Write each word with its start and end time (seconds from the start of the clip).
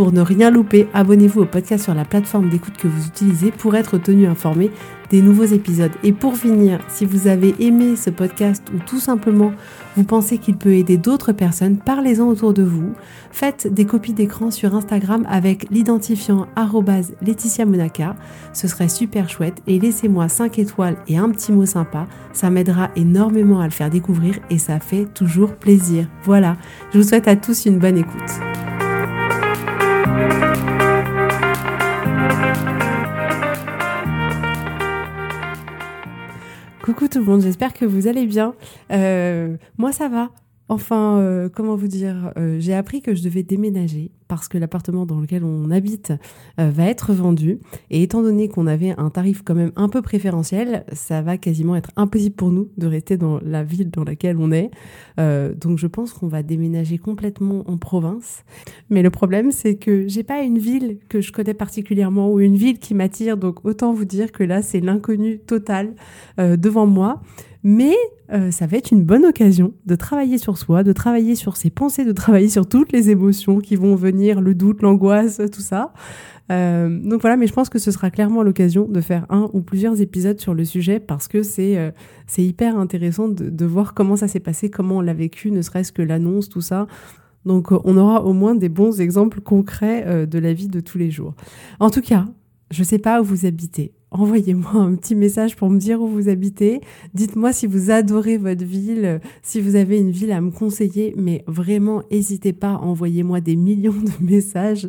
Pour 0.00 0.12
ne 0.12 0.22
rien 0.22 0.50
louper, 0.50 0.88
abonnez-vous 0.94 1.42
au 1.42 1.44
podcast 1.44 1.84
sur 1.84 1.92
la 1.92 2.06
plateforme 2.06 2.48
d'écoute 2.48 2.78
que 2.78 2.88
vous 2.88 3.06
utilisez 3.06 3.50
pour 3.50 3.76
être 3.76 3.98
tenu 3.98 4.26
informé 4.26 4.70
des 5.10 5.20
nouveaux 5.20 5.44
épisodes. 5.44 5.90
Et 6.02 6.12
pour 6.12 6.38
finir, 6.38 6.80
si 6.88 7.04
vous 7.04 7.28
avez 7.28 7.54
aimé 7.58 7.96
ce 7.96 8.08
podcast 8.08 8.62
ou 8.74 8.78
tout 8.78 8.98
simplement 8.98 9.52
vous 9.98 10.04
pensez 10.04 10.38
qu'il 10.38 10.56
peut 10.56 10.72
aider 10.72 10.96
d'autres 10.96 11.32
personnes, 11.32 11.76
parlez-en 11.76 12.28
autour 12.28 12.54
de 12.54 12.62
vous. 12.62 12.94
Faites 13.30 13.66
des 13.74 13.84
copies 13.84 14.14
d'écran 14.14 14.50
sur 14.50 14.74
Instagram 14.74 15.26
avec 15.28 15.68
l'identifiant 15.70 16.46
Laetitia 17.20 17.66
Monaca. 17.66 18.16
Ce 18.54 18.68
serait 18.68 18.88
super 18.88 19.28
chouette 19.28 19.60
et 19.66 19.78
laissez-moi 19.78 20.30
5 20.30 20.58
étoiles 20.60 20.96
et 21.08 21.18
un 21.18 21.28
petit 21.28 21.52
mot 21.52 21.66
sympa. 21.66 22.06
Ça 22.32 22.48
m'aidera 22.48 22.88
énormément 22.96 23.60
à 23.60 23.66
le 23.66 23.70
faire 23.70 23.90
découvrir 23.90 24.38
et 24.48 24.56
ça 24.56 24.80
fait 24.80 25.04
toujours 25.12 25.56
plaisir. 25.56 26.08
Voilà, 26.24 26.56
je 26.90 26.96
vous 26.96 27.04
souhaite 27.06 27.28
à 27.28 27.36
tous 27.36 27.66
une 27.66 27.78
bonne 27.78 27.98
écoute. 27.98 28.69
Coucou 36.82 37.08
tout 37.08 37.18
le 37.18 37.24
monde, 37.24 37.42
j'espère 37.42 37.74
que 37.74 37.84
vous 37.84 38.06
allez 38.06 38.26
bien. 38.26 38.54
Euh, 38.90 39.56
moi 39.76 39.92
ça 39.92 40.08
va. 40.08 40.30
Enfin, 40.70 41.18
euh, 41.18 41.48
comment 41.52 41.74
vous 41.74 41.88
dire 41.88 42.32
euh, 42.38 42.58
J'ai 42.60 42.74
appris 42.74 43.02
que 43.02 43.12
je 43.12 43.24
devais 43.24 43.42
déménager 43.42 44.12
parce 44.28 44.46
que 44.46 44.56
l'appartement 44.56 45.04
dans 45.04 45.18
lequel 45.18 45.42
on 45.42 45.68
habite 45.72 46.12
euh, 46.60 46.70
va 46.70 46.84
être 46.84 47.12
vendu. 47.12 47.58
Et 47.90 48.04
étant 48.04 48.22
donné 48.22 48.46
qu'on 48.46 48.68
avait 48.68 48.94
un 48.96 49.10
tarif 49.10 49.42
quand 49.44 49.56
même 49.56 49.72
un 49.74 49.88
peu 49.88 50.00
préférentiel, 50.00 50.84
ça 50.92 51.22
va 51.22 51.38
quasiment 51.38 51.74
être 51.74 51.90
impossible 51.96 52.36
pour 52.36 52.52
nous 52.52 52.68
de 52.76 52.86
rester 52.86 53.16
dans 53.16 53.40
la 53.40 53.64
ville 53.64 53.90
dans 53.90 54.04
laquelle 54.04 54.36
on 54.38 54.52
est. 54.52 54.70
Donc 55.18 55.76
je 55.78 55.88
pense 55.88 56.12
qu'on 56.12 56.28
va 56.28 56.44
déménager 56.44 56.98
complètement 56.98 57.64
en 57.68 57.76
province. 57.76 58.44
Mais 58.88 59.02
le 59.02 59.10
problème, 59.10 59.50
c'est 59.50 59.74
que 59.74 60.06
j'ai 60.06 60.22
pas 60.22 60.42
une 60.42 60.58
ville 60.58 60.98
que 61.08 61.20
je 61.20 61.32
connais 61.32 61.52
particulièrement 61.52 62.30
ou 62.30 62.38
une 62.38 62.56
ville 62.56 62.78
qui 62.78 62.94
m'attire. 62.94 63.36
Donc 63.36 63.64
autant 63.64 63.92
vous 63.92 64.04
dire 64.04 64.30
que 64.30 64.44
là, 64.44 64.62
c'est 64.62 64.80
l'inconnu 64.80 65.40
total 65.40 65.94
devant 66.38 66.86
moi. 66.86 67.20
Mais 67.62 67.94
euh, 68.32 68.50
ça 68.50 68.66
va 68.66 68.78
être 68.78 68.90
une 68.90 69.04
bonne 69.04 69.24
occasion 69.26 69.74
de 69.84 69.94
travailler 69.94 70.38
sur 70.38 70.56
soi, 70.56 70.82
de 70.82 70.92
travailler 70.92 71.34
sur 71.34 71.56
ses 71.56 71.70
pensées, 71.70 72.04
de 72.04 72.12
travailler 72.12 72.48
sur 72.48 72.66
toutes 72.66 72.92
les 72.92 73.10
émotions 73.10 73.58
qui 73.58 73.76
vont 73.76 73.94
venir, 73.96 74.40
le 74.40 74.54
doute, 74.54 74.82
l'angoisse, 74.82 75.40
tout 75.52 75.60
ça. 75.60 75.92
Euh, 76.50 76.88
donc 76.88 77.20
voilà, 77.20 77.36
mais 77.36 77.46
je 77.46 77.52
pense 77.52 77.68
que 77.68 77.78
ce 77.78 77.90
sera 77.90 78.10
clairement 78.10 78.42
l'occasion 78.42 78.88
de 78.88 79.00
faire 79.00 79.26
un 79.28 79.50
ou 79.52 79.60
plusieurs 79.60 80.00
épisodes 80.00 80.40
sur 80.40 80.54
le 80.54 80.64
sujet 80.64 80.98
parce 81.00 81.28
que 81.28 81.42
c'est 81.42 81.76
euh, 81.76 81.90
hyper 82.38 82.78
intéressant 82.78 83.28
de 83.28 83.64
voir 83.66 83.94
comment 83.94 84.16
ça 84.16 84.26
s'est 84.26 84.40
passé, 84.40 84.70
comment 84.70 84.96
on 84.98 85.00
l'a 85.00 85.14
vécu, 85.14 85.50
ne 85.50 85.62
serait-ce 85.62 85.92
que 85.92 86.02
l'annonce, 86.02 86.48
tout 86.48 86.62
ça. 86.62 86.86
Donc 87.44 87.70
on 87.72 87.96
aura 87.96 88.24
au 88.24 88.32
moins 88.32 88.54
des 88.54 88.68
bons 88.68 89.00
exemples 89.00 89.40
concrets 89.40 90.26
de 90.26 90.38
la 90.38 90.52
vie 90.52 90.68
de 90.68 90.80
tous 90.80 90.98
les 90.98 91.10
jours. 91.10 91.34
En 91.78 91.88
tout 91.88 92.02
cas, 92.02 92.26
je 92.70 92.82
sais 92.82 92.98
pas 92.98 93.20
où 93.20 93.24
vous 93.24 93.46
habitez 93.46 93.92
envoyez-moi 94.10 94.72
un 94.74 94.94
petit 94.94 95.14
message 95.14 95.56
pour 95.56 95.70
me 95.70 95.78
dire 95.78 96.00
où 96.00 96.06
vous 96.06 96.28
habitez. 96.28 96.80
Dites-moi 97.14 97.52
si 97.52 97.66
vous 97.66 97.90
adorez 97.90 98.36
votre 98.38 98.64
ville, 98.64 99.20
si 99.42 99.60
vous 99.60 99.76
avez 99.76 99.98
une 99.98 100.10
ville 100.10 100.32
à 100.32 100.40
me 100.40 100.50
conseiller, 100.50 101.14
mais 101.16 101.44
vraiment, 101.46 102.02
n'hésitez 102.10 102.52
pas, 102.52 102.74
envoyez-moi 102.74 103.40
des 103.40 103.56
millions 103.56 103.92
de 103.92 104.24
messages. 104.24 104.88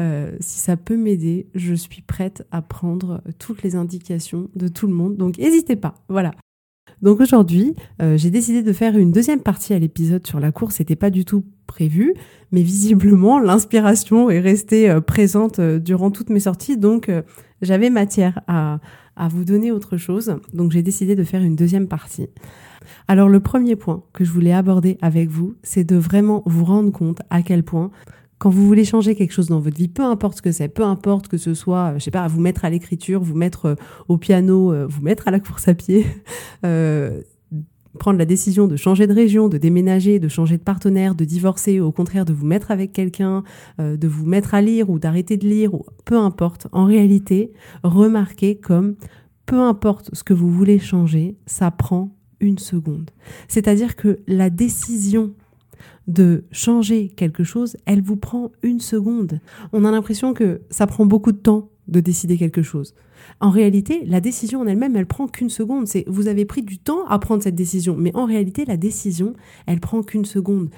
Euh, 0.00 0.34
si 0.40 0.58
ça 0.58 0.76
peut 0.76 0.96
m'aider, 0.96 1.46
je 1.54 1.74
suis 1.74 2.02
prête 2.02 2.46
à 2.50 2.62
prendre 2.62 3.22
toutes 3.38 3.62
les 3.62 3.76
indications 3.76 4.48
de 4.54 4.68
tout 4.68 4.86
le 4.86 4.94
monde. 4.94 5.16
Donc 5.16 5.38
n'hésitez 5.38 5.76
pas. 5.76 5.94
Voilà. 6.08 6.32
Donc 7.02 7.20
aujourd'hui, 7.20 7.74
euh, 8.02 8.16
j'ai 8.16 8.30
décidé 8.30 8.62
de 8.62 8.72
faire 8.72 8.96
une 8.96 9.12
deuxième 9.12 9.40
partie 9.40 9.72
à 9.72 9.78
l'épisode 9.78 10.26
sur 10.26 10.40
la 10.40 10.52
course. 10.52 10.76
C'était 10.76 10.96
pas 10.96 11.10
du 11.10 11.24
tout 11.24 11.44
prévu, 11.66 12.14
mais 12.52 12.62
visiblement 12.62 13.38
l'inspiration 13.38 14.28
est 14.30 14.40
restée 14.40 14.90
euh, 14.90 15.00
présente 15.00 15.60
durant 15.60 16.10
toutes 16.10 16.30
mes 16.30 16.40
sorties. 16.40 16.76
Donc 16.76 17.10
j'avais 17.62 17.90
matière 17.90 18.40
à 18.46 18.80
vous 19.28 19.44
donner 19.44 19.70
autre 19.70 19.96
chose, 19.96 20.36
donc 20.54 20.72
j'ai 20.72 20.82
décidé 20.82 21.14
de 21.14 21.24
faire 21.24 21.42
une 21.42 21.56
deuxième 21.56 21.88
partie. 21.88 22.28
Alors 23.08 23.28
le 23.28 23.40
premier 23.40 23.76
point 23.76 24.02
que 24.12 24.24
je 24.24 24.30
voulais 24.30 24.52
aborder 24.52 24.98
avec 25.02 25.28
vous, 25.28 25.54
c'est 25.62 25.84
de 25.84 25.96
vraiment 25.96 26.42
vous 26.46 26.64
rendre 26.64 26.90
compte 26.90 27.20
à 27.30 27.42
quel 27.42 27.62
point 27.62 27.90
quand 28.40 28.50
vous 28.50 28.66
voulez 28.66 28.84
changer 28.84 29.14
quelque 29.14 29.32
chose 29.32 29.48
dans 29.48 29.60
votre 29.60 29.76
vie, 29.76 29.86
peu 29.86 30.02
importe 30.02 30.38
ce 30.38 30.42
que 30.42 30.50
c'est, 30.50 30.68
peu 30.68 30.82
importe 30.82 31.28
que 31.28 31.36
ce 31.36 31.54
soit, 31.54 31.94
je 31.98 32.04
sais 32.04 32.10
pas, 32.10 32.26
vous 32.26 32.40
mettre 32.40 32.64
à 32.64 32.70
l'écriture, 32.70 33.22
vous 33.22 33.36
mettre 33.36 33.66
euh, 33.66 33.74
au 34.08 34.16
piano, 34.16 34.72
euh, 34.72 34.86
vous 34.88 35.02
mettre 35.02 35.28
à 35.28 35.30
la 35.30 35.40
course 35.40 35.68
à 35.68 35.74
pied, 35.74 36.06
euh, 36.64 37.20
prendre 37.98 38.18
la 38.18 38.24
décision 38.24 38.66
de 38.66 38.76
changer 38.76 39.06
de 39.06 39.12
région, 39.12 39.48
de 39.48 39.58
déménager, 39.58 40.18
de 40.18 40.28
changer 40.28 40.56
de 40.56 40.62
partenaire, 40.62 41.14
de 41.14 41.24
divorcer, 41.24 41.80
au 41.80 41.92
contraire 41.92 42.24
de 42.24 42.32
vous 42.32 42.46
mettre 42.46 42.70
avec 42.70 42.92
quelqu'un, 42.92 43.42
euh, 43.78 43.96
de 43.96 44.08
vous 44.08 44.26
mettre 44.26 44.54
à 44.54 44.62
lire 44.62 44.90
ou 44.90 44.98
d'arrêter 44.98 45.36
de 45.36 45.46
lire, 45.46 45.74
ou 45.74 45.84
peu 46.04 46.16
importe, 46.16 46.66
en 46.72 46.86
réalité, 46.86 47.52
remarquez 47.82 48.56
comme 48.56 48.96
peu 49.46 49.60
importe 49.60 50.10
ce 50.14 50.22
que 50.22 50.34
vous 50.34 50.50
voulez 50.50 50.78
changer, 50.78 51.36
ça 51.46 51.70
prend 51.70 52.16
une 52.40 52.58
seconde. 52.58 53.10
C'est-à-dire 53.48 53.96
que 53.96 54.20
la 54.26 54.48
décision 54.48 55.34
de 56.10 56.44
changer 56.50 57.08
quelque 57.08 57.44
chose, 57.44 57.76
elle 57.86 58.02
vous 58.02 58.16
prend 58.16 58.50
une 58.62 58.80
seconde. 58.80 59.40
On 59.72 59.84
a 59.84 59.90
l'impression 59.90 60.34
que 60.34 60.60
ça 60.68 60.86
prend 60.86 61.06
beaucoup 61.06 61.32
de 61.32 61.38
temps 61.38 61.70
de 61.88 62.00
décider 62.00 62.36
quelque 62.36 62.62
chose. 62.62 62.94
En 63.40 63.50
réalité, 63.50 64.04
la 64.06 64.20
décision 64.20 64.60
en 64.60 64.66
elle-même, 64.66 64.96
elle 64.96 65.06
prend 65.06 65.26
qu'une 65.26 65.50
seconde. 65.50 65.86
C'est 65.86 66.04
vous 66.06 66.28
avez 66.28 66.44
pris 66.44 66.62
du 66.62 66.78
temps 66.78 67.06
à 67.06 67.18
prendre 67.18 67.42
cette 67.42 67.54
décision, 67.54 67.96
mais 67.98 68.14
en 68.14 68.24
réalité, 68.24 68.64
la 68.64 68.76
décision, 68.76 69.34
elle 69.66 69.80
prend 69.80 70.02
qu'une 70.02 70.24
seconde. 70.24 70.70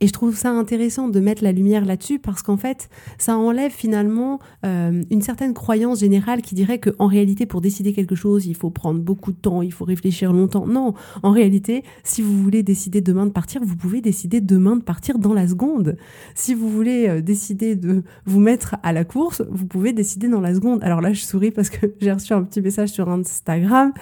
Et 0.00 0.06
je 0.06 0.12
trouve 0.12 0.36
ça 0.36 0.50
intéressant 0.50 1.08
de 1.08 1.20
mettre 1.20 1.42
la 1.42 1.52
lumière 1.52 1.84
là-dessus 1.84 2.18
parce 2.18 2.42
qu'en 2.42 2.56
fait, 2.56 2.88
ça 3.18 3.36
enlève 3.36 3.70
finalement 3.72 4.38
euh, 4.64 5.02
une 5.10 5.22
certaine 5.22 5.54
croyance 5.54 6.00
générale 6.00 6.42
qui 6.42 6.54
dirait 6.54 6.78
que 6.78 6.90
en 6.98 7.06
réalité, 7.06 7.46
pour 7.46 7.60
décider 7.60 7.92
quelque 7.92 8.14
chose, 8.14 8.46
il 8.46 8.54
faut 8.54 8.70
prendre 8.70 9.00
beaucoup 9.00 9.32
de 9.32 9.36
temps, 9.36 9.62
il 9.62 9.72
faut 9.72 9.84
réfléchir 9.84 10.32
longtemps. 10.32 10.66
Non, 10.66 10.94
en 11.22 11.30
réalité, 11.30 11.84
si 12.02 12.22
vous 12.22 12.36
voulez 12.36 12.62
décider 12.62 13.00
demain 13.00 13.26
de 13.26 13.30
partir, 13.30 13.60
vous 13.64 13.76
pouvez 13.76 14.00
décider 14.00 14.40
demain 14.40 14.76
de 14.76 14.82
partir 14.82 15.18
dans 15.18 15.32
la 15.32 15.48
seconde. 15.48 15.96
Si 16.34 16.54
vous 16.54 16.68
voulez 16.68 17.08
euh, 17.08 17.20
décider 17.20 17.76
de 17.76 18.02
vous 18.26 18.40
mettre 18.40 18.76
à 18.82 18.92
la 18.92 19.04
course, 19.04 19.42
vous 19.50 19.66
pouvez 19.66 19.92
décider 19.92 20.28
dans 20.28 20.40
la 20.40 20.54
seconde. 20.54 20.82
Alors 20.82 21.00
là, 21.00 21.12
je 21.12 21.22
souris 21.22 21.50
parce 21.50 21.70
que 21.70 21.83
j'ai 22.00 22.12
reçu 22.12 22.32
un 22.32 22.42
petit 22.42 22.60
message 22.60 22.90
sur 22.90 23.08
Instagram 23.08 23.92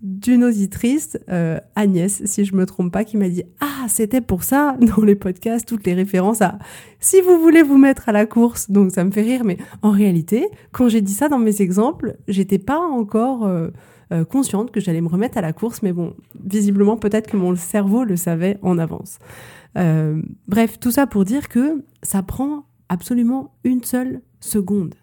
d'une 0.00 0.44
auditrice, 0.44 1.18
euh, 1.28 1.58
Agnès, 1.74 2.24
si 2.24 2.44
je 2.44 2.54
me 2.54 2.66
trompe 2.66 2.92
pas, 2.92 3.04
qui 3.04 3.16
m'a 3.16 3.28
dit 3.28 3.42
Ah, 3.60 3.86
c'était 3.88 4.20
pour 4.20 4.44
ça 4.44 4.76
dans 4.80 5.02
les 5.02 5.16
podcasts, 5.16 5.66
toutes 5.66 5.86
les 5.86 5.94
références 5.94 6.40
à 6.40 6.58
si 7.00 7.20
vous 7.20 7.38
voulez 7.40 7.62
vous 7.62 7.78
mettre 7.78 8.08
à 8.08 8.12
la 8.12 8.26
course. 8.26 8.70
Donc 8.70 8.92
ça 8.92 9.04
me 9.04 9.10
fait 9.10 9.22
rire, 9.22 9.44
mais 9.44 9.58
en 9.82 9.90
réalité, 9.90 10.48
quand 10.72 10.88
j'ai 10.88 11.00
dit 11.00 11.12
ça 11.12 11.28
dans 11.28 11.38
mes 11.38 11.62
exemples, 11.62 12.16
j'étais 12.28 12.58
pas 12.58 12.78
encore 12.78 13.46
euh, 13.46 13.68
euh, 14.12 14.24
consciente 14.24 14.70
que 14.70 14.80
j'allais 14.80 15.00
me 15.00 15.08
remettre 15.08 15.38
à 15.38 15.40
la 15.40 15.52
course, 15.52 15.82
mais 15.82 15.92
bon, 15.92 16.14
visiblement, 16.44 16.96
peut-être 16.96 17.28
que 17.28 17.36
mon 17.36 17.56
cerveau 17.56 18.04
le 18.04 18.16
savait 18.16 18.58
en 18.62 18.78
avance. 18.78 19.18
bref, 20.46 20.78
tout 20.80 20.90
ça 20.90 21.06
pour 21.06 21.24
dire 21.24 21.48
que 21.48 21.84
ça 22.02 22.22
prend 22.22 22.64
absolument 22.88 23.52
une 23.64 23.82
seule 23.84 24.22
seconde. 24.40 24.94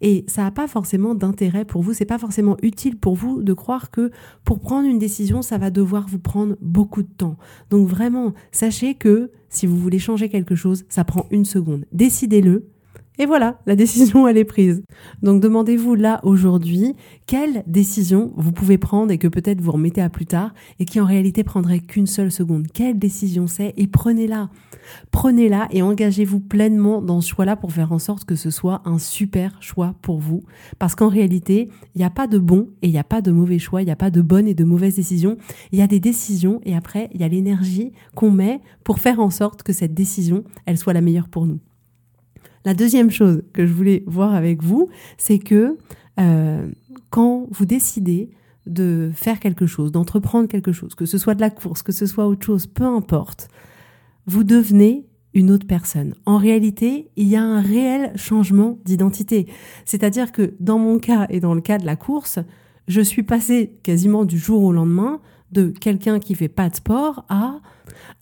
Et 0.00 0.24
ça 0.28 0.42
n'a 0.42 0.50
pas 0.50 0.68
forcément 0.68 1.14
d'intérêt 1.14 1.64
pour 1.64 1.82
vous, 1.82 1.92
c'est 1.92 2.04
pas 2.04 2.18
forcément 2.18 2.56
utile 2.62 2.96
pour 2.96 3.14
vous 3.14 3.42
de 3.42 3.52
croire 3.52 3.90
que 3.90 4.10
pour 4.44 4.60
prendre 4.60 4.88
une 4.88 4.98
décision, 4.98 5.42
ça 5.42 5.58
va 5.58 5.70
devoir 5.70 6.06
vous 6.06 6.18
prendre 6.18 6.56
beaucoup 6.60 7.02
de 7.02 7.08
temps. 7.08 7.36
Donc 7.70 7.88
vraiment, 7.88 8.34
sachez 8.52 8.94
que 8.94 9.30
si 9.48 9.66
vous 9.66 9.78
voulez 9.78 9.98
changer 9.98 10.28
quelque 10.28 10.54
chose, 10.54 10.84
ça 10.88 11.04
prend 11.04 11.26
une 11.30 11.44
seconde. 11.44 11.86
Décidez-le, 11.92 12.68
et 13.18 13.26
voilà, 13.26 13.60
la 13.66 13.76
décision, 13.76 14.28
elle 14.28 14.36
est 14.36 14.44
prise. 14.44 14.82
Donc 15.22 15.40
demandez-vous 15.40 15.94
là, 15.94 16.20
aujourd'hui, 16.22 16.94
quelle 17.26 17.62
décision 17.66 18.32
vous 18.36 18.52
pouvez 18.52 18.76
prendre 18.76 19.10
et 19.10 19.18
que 19.18 19.28
peut-être 19.28 19.60
vous 19.60 19.72
remettez 19.72 20.02
à 20.02 20.10
plus 20.10 20.26
tard 20.26 20.52
et 20.78 20.84
qui 20.84 21.00
en 21.00 21.06
réalité 21.06 21.42
prendrait 21.42 21.80
qu'une 21.80 22.06
seule 22.06 22.30
seconde. 22.30 22.66
Quelle 22.72 22.98
décision 22.98 23.46
c'est 23.46 23.72
et 23.76 23.86
prenez-la. 23.86 24.50
Prenez-la 25.10 25.68
et 25.70 25.82
engagez-vous 25.82 26.40
pleinement 26.40 27.00
dans 27.00 27.20
ce 27.20 27.30
choix-là 27.30 27.56
pour 27.56 27.72
faire 27.72 27.92
en 27.92 27.98
sorte 27.98 28.24
que 28.24 28.36
ce 28.36 28.50
soit 28.50 28.82
un 28.84 28.98
super 28.98 29.62
choix 29.62 29.94
pour 30.02 30.18
vous. 30.18 30.42
Parce 30.78 30.94
qu'en 30.94 31.08
réalité, 31.08 31.70
il 31.94 31.98
n'y 31.98 32.04
a 32.04 32.10
pas 32.10 32.26
de 32.26 32.38
bon 32.38 32.68
et 32.82 32.88
il 32.88 32.92
n'y 32.92 32.98
a 32.98 33.04
pas 33.04 33.22
de 33.22 33.32
mauvais 33.32 33.58
choix, 33.58 33.82
il 33.82 33.86
n'y 33.86 33.90
a 33.90 33.96
pas 33.96 34.10
de 34.10 34.20
bonnes 34.20 34.46
et 34.46 34.54
de 34.54 34.64
mauvaises 34.64 34.96
décisions. 34.96 35.38
Il 35.72 35.78
y 35.78 35.82
a 35.82 35.86
des 35.86 36.00
décisions 36.00 36.60
et 36.64 36.76
après, 36.76 37.08
il 37.14 37.20
y 37.20 37.24
a 37.24 37.28
l'énergie 37.28 37.92
qu'on 38.14 38.30
met 38.30 38.60
pour 38.84 38.98
faire 38.98 39.20
en 39.20 39.30
sorte 39.30 39.62
que 39.62 39.72
cette 39.72 39.94
décision, 39.94 40.44
elle 40.66 40.78
soit 40.78 40.92
la 40.92 41.00
meilleure 41.00 41.28
pour 41.28 41.46
nous. 41.46 41.60
La 42.66 42.74
deuxième 42.74 43.12
chose 43.12 43.44
que 43.52 43.64
je 43.64 43.72
voulais 43.72 44.02
voir 44.08 44.34
avec 44.34 44.60
vous, 44.60 44.88
c'est 45.18 45.38
que 45.38 45.78
euh, 46.18 46.68
quand 47.10 47.46
vous 47.52 47.64
décidez 47.64 48.30
de 48.66 49.12
faire 49.14 49.38
quelque 49.38 49.66
chose, 49.66 49.92
d'entreprendre 49.92 50.48
quelque 50.48 50.72
chose, 50.72 50.96
que 50.96 51.06
ce 51.06 51.16
soit 51.16 51.36
de 51.36 51.40
la 51.40 51.50
course, 51.50 51.84
que 51.84 51.92
ce 51.92 52.06
soit 52.06 52.26
autre 52.26 52.44
chose, 52.44 52.66
peu 52.66 52.82
importe, 52.82 53.46
vous 54.26 54.42
devenez 54.42 55.06
une 55.32 55.52
autre 55.52 55.68
personne. 55.68 56.14
En 56.24 56.38
réalité, 56.38 57.08
il 57.14 57.28
y 57.28 57.36
a 57.36 57.42
un 57.44 57.60
réel 57.60 58.10
changement 58.16 58.80
d'identité. 58.84 59.46
C'est-à-dire 59.84 60.32
que 60.32 60.54
dans 60.58 60.80
mon 60.80 60.98
cas 60.98 61.28
et 61.30 61.38
dans 61.38 61.54
le 61.54 61.60
cas 61.60 61.78
de 61.78 61.86
la 61.86 61.94
course, 61.94 62.40
je 62.88 63.00
suis 63.00 63.22
passée 63.22 63.78
quasiment 63.84 64.24
du 64.24 64.38
jour 64.38 64.64
au 64.64 64.72
lendemain 64.72 65.20
de 65.52 65.68
quelqu'un 65.68 66.18
qui 66.18 66.34
fait 66.34 66.48
pas 66.48 66.68
de 66.68 66.76
sport 66.76 67.24
à 67.28 67.60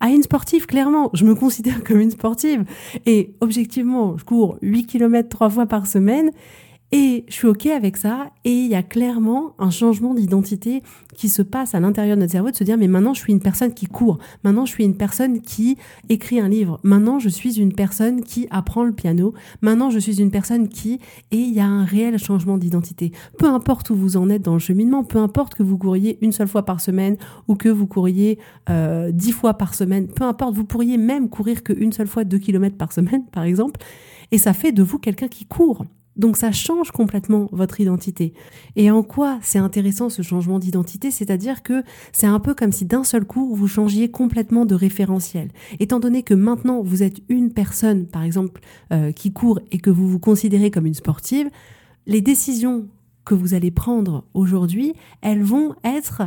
à 0.01 0.11
une 0.11 0.23
sportive, 0.23 0.67
clairement. 0.67 1.11
Je 1.15 1.25
me 1.25 1.35
considère 1.35 1.83
comme 1.85 2.01
une 2.01 2.11
sportive. 2.11 2.65
Et 3.07 3.35
objectivement, 3.41 4.17
je 4.19 4.25
cours 4.25 4.59
8 4.63 4.87
km 4.87 5.29
trois 5.29 5.49
fois 5.49 5.67
par 5.67 5.87
semaine 5.87 6.31
et 6.97 7.25
je 7.27 7.35
suis 7.35 7.49
OK 7.49 7.67
avec 7.67 7.97
ça. 7.97 8.31
Et 8.45 8.53
il 8.53 8.69
y 8.69 8.77
a 8.77 8.85
clairement 8.85 9.57
un 9.59 9.71
changement 9.71 10.15
d'identité 10.15 10.81
qui 11.17 11.29
se 11.29 11.43
passe 11.43 11.75
à 11.75 11.81
l'intérieur 11.81 12.15
de 12.15 12.21
notre 12.21 12.31
cerveau 12.31 12.53
de 12.53 12.57
se 12.57 12.63
dire, 12.63 12.79
mais 12.79 12.87
maintenant 12.87 13.15
je 13.15 13.19
suis 13.19 13.33
une 13.33 13.41
personne 13.41 13.75
qui 13.75 13.87
court. 13.87 14.19
Maintenant 14.45 14.65
je 14.65 14.71
suis 14.71 14.85
une 14.85 14.97
personne 14.97 15.41
qui 15.41 15.77
écrit 16.09 16.39
un 16.39 16.49
livre. 16.49 16.79
Maintenant 16.85 17.19
je 17.19 17.29
suis 17.29 17.59
une 17.59 17.73
personne 17.73 18.23
qui 18.23 18.47
apprend 18.51 18.85
le 18.85 18.93
piano. 18.93 19.35
Maintenant 19.61 19.91
je 19.91 19.99
suis 19.99 20.21
une 20.21 20.31
personne 20.31 20.69
qui... 20.69 21.01
Et 21.33 21.39
il 21.39 21.53
y 21.53 21.59
a 21.59 21.67
un 21.67 21.85
réel 21.85 22.17
changement 22.17 22.59
d'identité. 22.59 23.11
Peu 23.39 23.47
importe 23.47 23.91
où 23.91 23.97
vous 23.97 24.17
en 24.17 24.31
êtes 24.31 24.43
dans 24.43 24.53
le 24.53 24.61
cheminement, 24.61 25.03
peu 25.03 25.19
importe 25.19 25.57
que 25.57 25.65
vous 25.65 25.77
couriez 25.77 26.17
une 26.23 26.31
seule 26.31 26.47
fois 26.47 26.65
par 26.65 26.81
semaine 26.81 27.17
ou 27.49 27.57
que 27.57 27.69
vous 27.69 27.89
couriez 27.89 28.39
euh, 28.71 29.11
dix 29.11 29.33
fois 29.33 29.55
par 29.55 29.75
semaine, 29.75 30.07
peu 30.07 30.23
importe, 30.23 30.55
vous 30.55 30.65
pourriez 30.65 30.97
même 30.97 31.29
courir 31.29 31.65
qu'une 31.65 31.91
seule 31.91 32.07
fois 32.07 32.23
deux 32.23 32.39
kilomètres 32.39 32.77
par 32.77 32.93
semaine, 32.93 33.25
par 33.33 33.43
exemple. 33.43 33.81
Et 34.31 34.39
ça 34.39 34.53
fait 34.53 34.71
de 34.71 34.85
vous 34.85 35.01
quelqu'un 35.01 35.27
qui 35.27 35.45
court. 35.45 35.85
Donc 36.17 36.37
ça 36.37 36.53
change 36.53 36.91
complètement 36.91 37.49
votre 37.53 37.81
identité. 37.81 38.33
Et 38.77 38.91
en 38.91 39.03
quoi 39.03 39.39
c'est 39.43 39.59
intéressant 39.59 40.09
ce 40.09 40.23
changement 40.23 40.59
d'identité? 40.59 41.11
C'est-à-dire 41.11 41.63
que 41.63 41.83
c'est 42.13 42.27
un 42.27 42.41
peu 42.41 42.55
comme 42.55 42.73
si 42.73 42.85
d'un 42.85 43.05
seul 43.05 43.25
coup 43.25 43.55
vous 43.55 43.69
changiez 43.69 44.11
complètement 44.11 44.65
de 44.65 44.75
référentiel. 44.75 45.51
Étant 45.81 46.01
donné 46.01 46.23
que 46.23 46.35
maintenant 46.35 46.83
vous 46.83 47.03
êtes 47.03 47.21
une 47.29 47.53
personne, 47.53 48.07
par 48.07 48.23
exemple, 48.23 48.61
euh, 48.93 49.13
qui 49.13 49.33
court 49.33 49.61
et 49.73 49.79
que 49.79 49.91
vous 49.91 50.09
vous 50.09 50.21
considérez 50.21 50.71
comme 50.71 50.87
une 50.87 50.95
sportive, 50.95 51.51
les 52.07 52.21
décisions 52.21 52.89
que 53.25 53.35
vous 53.35 53.55
allez 53.55 53.71
prendre 53.71 54.25
aujourd'hui, 54.35 54.95
elles 55.23 55.43
vont 55.43 55.75
être 55.83 56.23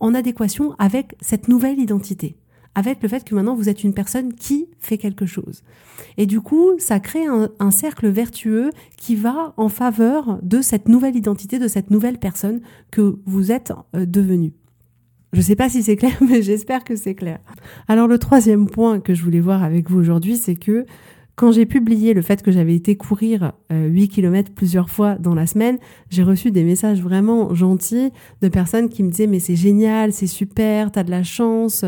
en 0.00 0.14
adéquation 0.14 0.74
avec 0.78 1.14
cette 1.20 1.48
nouvelle 1.48 1.78
identité 1.78 2.39
avec 2.74 3.02
le 3.02 3.08
fait 3.08 3.24
que 3.24 3.34
maintenant 3.34 3.54
vous 3.54 3.68
êtes 3.68 3.84
une 3.84 3.94
personne 3.94 4.34
qui 4.34 4.68
fait 4.78 4.98
quelque 4.98 5.26
chose. 5.26 5.62
Et 6.16 6.26
du 6.26 6.40
coup, 6.40 6.72
ça 6.78 7.00
crée 7.00 7.24
un, 7.26 7.70
cercle 7.70 8.08
vertueux 8.08 8.70
qui 8.96 9.16
va 9.16 9.54
en 9.56 9.68
faveur 9.68 10.38
de 10.42 10.60
cette 10.60 10.88
nouvelle 10.88 11.16
identité, 11.16 11.58
de 11.58 11.68
cette 11.68 11.90
nouvelle 11.90 12.18
personne 12.18 12.60
que 12.90 13.18
vous 13.26 13.52
êtes 13.52 13.72
euh, 13.94 14.06
devenue. 14.06 14.52
Je 15.32 15.38
ne 15.38 15.42
sais 15.42 15.56
pas 15.56 15.68
si 15.68 15.82
c'est 15.82 15.96
clair, 15.96 16.16
mais 16.28 16.42
j'espère 16.42 16.84
que 16.84 16.96
c'est 16.96 17.14
clair. 17.14 17.38
Alors 17.88 18.08
le 18.08 18.18
troisième 18.18 18.66
point 18.66 19.00
que 19.00 19.14
je 19.14 19.22
voulais 19.22 19.40
voir 19.40 19.62
avec 19.62 19.90
vous 19.90 19.98
aujourd'hui, 19.98 20.36
c'est 20.36 20.56
que 20.56 20.86
quand 21.40 21.52
j'ai 21.52 21.64
publié 21.64 22.12
le 22.12 22.20
fait 22.20 22.42
que 22.42 22.52
j'avais 22.52 22.74
été 22.74 22.96
courir 22.96 23.52
8 23.70 23.74
euh, 23.74 24.06
km 24.08 24.52
plusieurs 24.54 24.90
fois 24.90 25.14
dans 25.14 25.34
la 25.34 25.46
semaine, 25.46 25.78
j'ai 26.10 26.22
reçu 26.22 26.50
des 26.50 26.64
messages 26.64 27.00
vraiment 27.00 27.54
gentils 27.54 28.12
de 28.42 28.48
personnes 28.48 28.90
qui 28.90 29.02
me 29.02 29.10
disaient 29.10 29.26
mais 29.26 29.40
c'est 29.40 29.56
génial, 29.56 30.12
c'est 30.12 30.26
super, 30.26 30.92
t'as 30.92 31.02
de 31.02 31.10
la 31.10 31.22
chance, 31.22 31.82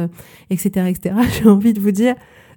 etc. 0.49 0.87
etc. 0.89 1.17
J'ai 1.43 1.51
envie 1.51 1.75
de 1.75 1.81
vous 1.81 1.91
dire, 1.91 2.15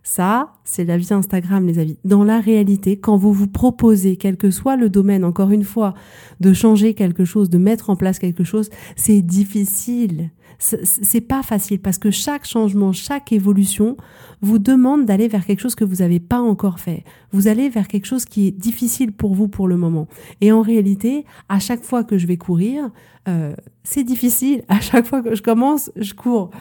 ça, 0.07 0.53
c'est 0.63 0.85
la 0.85 0.99
vie 0.99 1.07
Instagram, 1.09 1.65
les 1.65 1.79
amis. 1.79 1.97
Dans 2.05 2.23
la 2.23 2.39
réalité, 2.39 2.95
quand 2.95 3.17
vous 3.17 3.33
vous 3.33 3.47
proposez, 3.47 4.17
quel 4.17 4.37
que 4.37 4.51
soit 4.51 4.75
le 4.75 4.87
domaine, 4.87 5.25
encore 5.25 5.49
une 5.49 5.63
fois, 5.63 5.95
de 6.39 6.53
changer 6.53 6.93
quelque 6.93 7.25
chose, 7.25 7.49
de 7.49 7.57
mettre 7.57 7.89
en 7.89 7.95
place 7.95 8.19
quelque 8.19 8.43
chose, 8.43 8.69
c'est 8.95 9.23
difficile. 9.23 10.29
C'est 10.59 11.21
pas 11.21 11.41
facile 11.41 11.81
parce 11.81 11.97
que 11.97 12.11
chaque 12.11 12.45
changement, 12.45 12.93
chaque 12.93 13.31
évolution 13.31 13.97
vous 14.41 14.59
demande 14.59 15.05
d'aller 15.05 15.27
vers 15.27 15.43
quelque 15.43 15.59
chose 15.59 15.73
que 15.73 15.83
vous 15.83 15.95
n'avez 15.95 16.19
pas 16.19 16.39
encore 16.39 16.79
fait. 16.79 17.03
Vous 17.31 17.47
allez 17.47 17.67
vers 17.67 17.87
quelque 17.87 18.05
chose 18.05 18.25
qui 18.25 18.47
est 18.47 18.51
difficile 18.51 19.11
pour 19.11 19.33
vous 19.33 19.47
pour 19.47 19.67
le 19.67 19.75
moment. 19.75 20.07
Et 20.39 20.51
en 20.51 20.61
réalité, 20.61 21.25
à 21.49 21.57
chaque 21.57 21.83
fois 21.83 22.03
que 22.03 22.19
je 22.19 22.27
vais 22.27 22.37
courir, 22.37 22.91
euh, 23.27 23.55
c'est 23.83 24.03
difficile. 24.03 24.63
À 24.67 24.79
chaque 24.81 25.07
fois 25.07 25.23
que 25.23 25.33
je 25.33 25.41
commence, 25.41 25.91
je 25.95 26.13
cours 26.13 26.51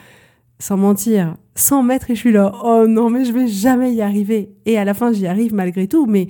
sans 0.58 0.76
mentir, 0.76 1.36
100 1.56 1.82
mètres 1.82 2.10
et 2.10 2.14
je 2.14 2.20
suis 2.20 2.32
là, 2.32 2.52
oh 2.64 2.86
non, 2.86 3.10
mais 3.10 3.24
je 3.24 3.32
vais 3.32 3.46
jamais 3.46 3.92
y 3.92 4.02
arriver. 4.02 4.54
Et 4.66 4.78
à 4.78 4.84
la 4.84 4.94
fin, 4.94 5.12
j'y 5.12 5.26
arrive 5.26 5.54
malgré 5.54 5.88
tout, 5.88 6.06
mais 6.06 6.28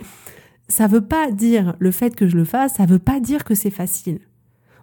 ça 0.69 0.87
veut 0.87 1.07
pas 1.07 1.31
dire 1.31 1.75
le 1.79 1.91
fait 1.91 2.17
que 2.17 2.27
je 2.27 2.37
le 2.37 2.45
fasse, 2.45 2.75
ça 2.75 2.87
veut 2.87 2.99
pas 2.99 3.21
dire 3.21 3.45
que 3.45 3.55
c'est 3.55 3.71
facile. 3.71 4.21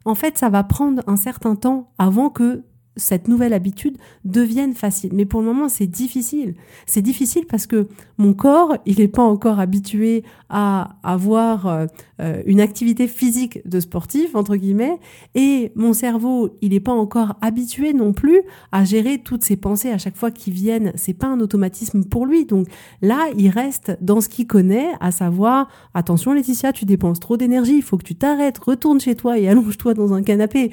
En 0.05 0.15
fait, 0.15 0.37
ça 0.37 0.49
va 0.49 0.63
prendre 0.63 1.03
un 1.07 1.15
certain 1.15 1.55
temps 1.55 1.91
avant 1.97 2.29
que 2.29 2.63
cette 2.97 3.27
nouvelle 3.27 3.53
habitude 3.53 3.97
devienne 4.25 4.73
facile. 4.73 5.11
Mais 5.13 5.25
pour 5.25 5.39
le 5.39 5.45
moment, 5.45 5.69
c'est 5.69 5.87
difficile. 5.87 6.55
C'est 6.85 7.01
difficile 7.01 7.45
parce 7.47 7.65
que 7.65 7.87
mon 8.17 8.33
corps, 8.33 8.75
il 8.85 8.99
n'est 8.99 9.07
pas 9.07 9.23
encore 9.23 9.59
habitué 9.59 10.23
à 10.49 10.97
avoir 11.03 11.67
euh, 11.67 11.85
euh, 12.19 12.43
une 12.45 12.59
activité 12.59 13.07
physique 13.07 13.67
de 13.67 13.79
sportif, 13.79 14.35
entre 14.35 14.57
guillemets, 14.57 14.99
et 15.35 15.71
mon 15.75 15.93
cerveau, 15.93 16.57
il 16.61 16.71
n'est 16.71 16.81
pas 16.81 16.91
encore 16.91 17.35
habitué 17.41 17.93
non 17.93 18.11
plus 18.11 18.41
à 18.71 18.83
gérer 18.83 19.19
toutes 19.19 19.43
ces 19.43 19.55
pensées 19.55 19.89
à 19.89 19.97
chaque 19.97 20.17
fois 20.17 20.29
qui 20.29 20.51
viennent. 20.51 20.91
C'est 20.95 21.13
pas 21.13 21.27
un 21.27 21.39
automatisme 21.39 22.03
pour 22.03 22.25
lui. 22.25 22.45
Donc 22.45 22.67
là, 23.01 23.27
il 23.37 23.49
reste 23.49 23.97
dans 24.01 24.19
ce 24.19 24.27
qu'il 24.27 24.47
connaît, 24.47 24.89
à 24.99 25.11
savoir, 25.11 25.69
attention 25.93 26.33
Laetitia, 26.33 26.73
tu 26.73 26.85
dépenses 26.85 27.19
trop 27.19 27.37
d'énergie, 27.37 27.77
il 27.77 27.83
faut 27.83 27.97
que 27.97 28.03
tu 28.03 28.15
t'arrêtes, 28.15 28.57
retourne 28.57 28.99
chez 28.99 29.15
toi 29.15 29.39
et 29.39 29.47
allonge-toi 29.49 29.93
dans 29.93 30.13
un 30.13 30.23
canapé. 30.23 30.71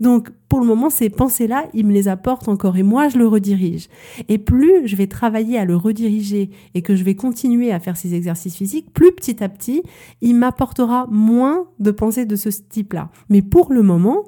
Donc 0.00 0.30
pour 0.50 0.58
le 0.58 0.66
moment, 0.66 0.90
ces 0.90 1.08
pensées-là, 1.10 1.59
il 1.74 1.86
me 1.86 1.92
les 1.92 2.08
apporte 2.08 2.48
encore 2.48 2.76
et 2.76 2.82
moi, 2.82 3.08
je 3.08 3.18
le 3.18 3.26
redirige. 3.26 3.88
Et 4.28 4.38
plus 4.38 4.86
je 4.86 4.96
vais 4.96 5.06
travailler 5.06 5.58
à 5.58 5.64
le 5.64 5.76
rediriger 5.76 6.50
et 6.74 6.82
que 6.82 6.96
je 6.96 7.04
vais 7.04 7.14
continuer 7.14 7.72
à 7.72 7.80
faire 7.80 7.96
ces 7.96 8.14
exercices 8.14 8.56
physiques, 8.56 8.92
plus 8.92 9.12
petit 9.12 9.42
à 9.42 9.48
petit, 9.48 9.82
il 10.20 10.34
m'apportera 10.34 11.06
moins 11.10 11.66
de 11.78 11.90
pensées 11.90 12.26
de 12.26 12.36
ce 12.36 12.48
type-là. 12.48 13.10
Mais 13.28 13.42
pour 13.42 13.72
le 13.72 13.82
moment, 13.82 14.24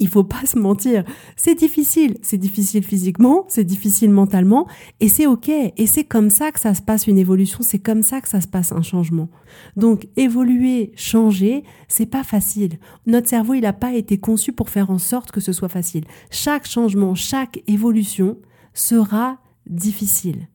il 0.00 0.08
faut 0.08 0.24
pas 0.24 0.44
se 0.46 0.58
mentir. 0.58 1.04
C'est 1.36 1.54
difficile. 1.54 2.16
C'est 2.22 2.38
difficile 2.38 2.82
physiquement, 2.82 3.44
c'est 3.48 3.64
difficile 3.64 4.10
mentalement, 4.10 4.66
et 4.98 5.08
c'est 5.08 5.26
ok. 5.26 5.48
Et 5.48 5.86
c'est 5.86 6.04
comme 6.04 6.30
ça 6.30 6.50
que 6.50 6.58
ça 6.58 6.74
se 6.74 6.82
passe 6.82 7.06
une 7.06 7.18
évolution, 7.18 7.60
c'est 7.62 7.78
comme 7.78 8.02
ça 8.02 8.20
que 8.20 8.28
ça 8.28 8.40
se 8.40 8.48
passe 8.48 8.72
un 8.72 8.82
changement. 8.82 9.28
Donc, 9.76 10.08
évoluer, 10.16 10.92
changer, 10.96 11.64
c'est 11.86 12.06
pas 12.06 12.24
facile. 12.24 12.78
Notre 13.06 13.28
cerveau, 13.28 13.54
il 13.54 13.62
n'a 13.62 13.72
pas 13.72 13.94
été 13.94 14.18
conçu 14.18 14.52
pour 14.52 14.70
faire 14.70 14.90
en 14.90 14.98
sorte 14.98 15.30
que 15.30 15.40
ce 15.40 15.52
soit 15.52 15.68
facile. 15.68 16.04
Chaque 16.30 16.66
changement, 16.66 17.14
chaque 17.14 17.62
évolution 17.66 18.38
sera 18.74 19.38
difficile. 19.66 20.49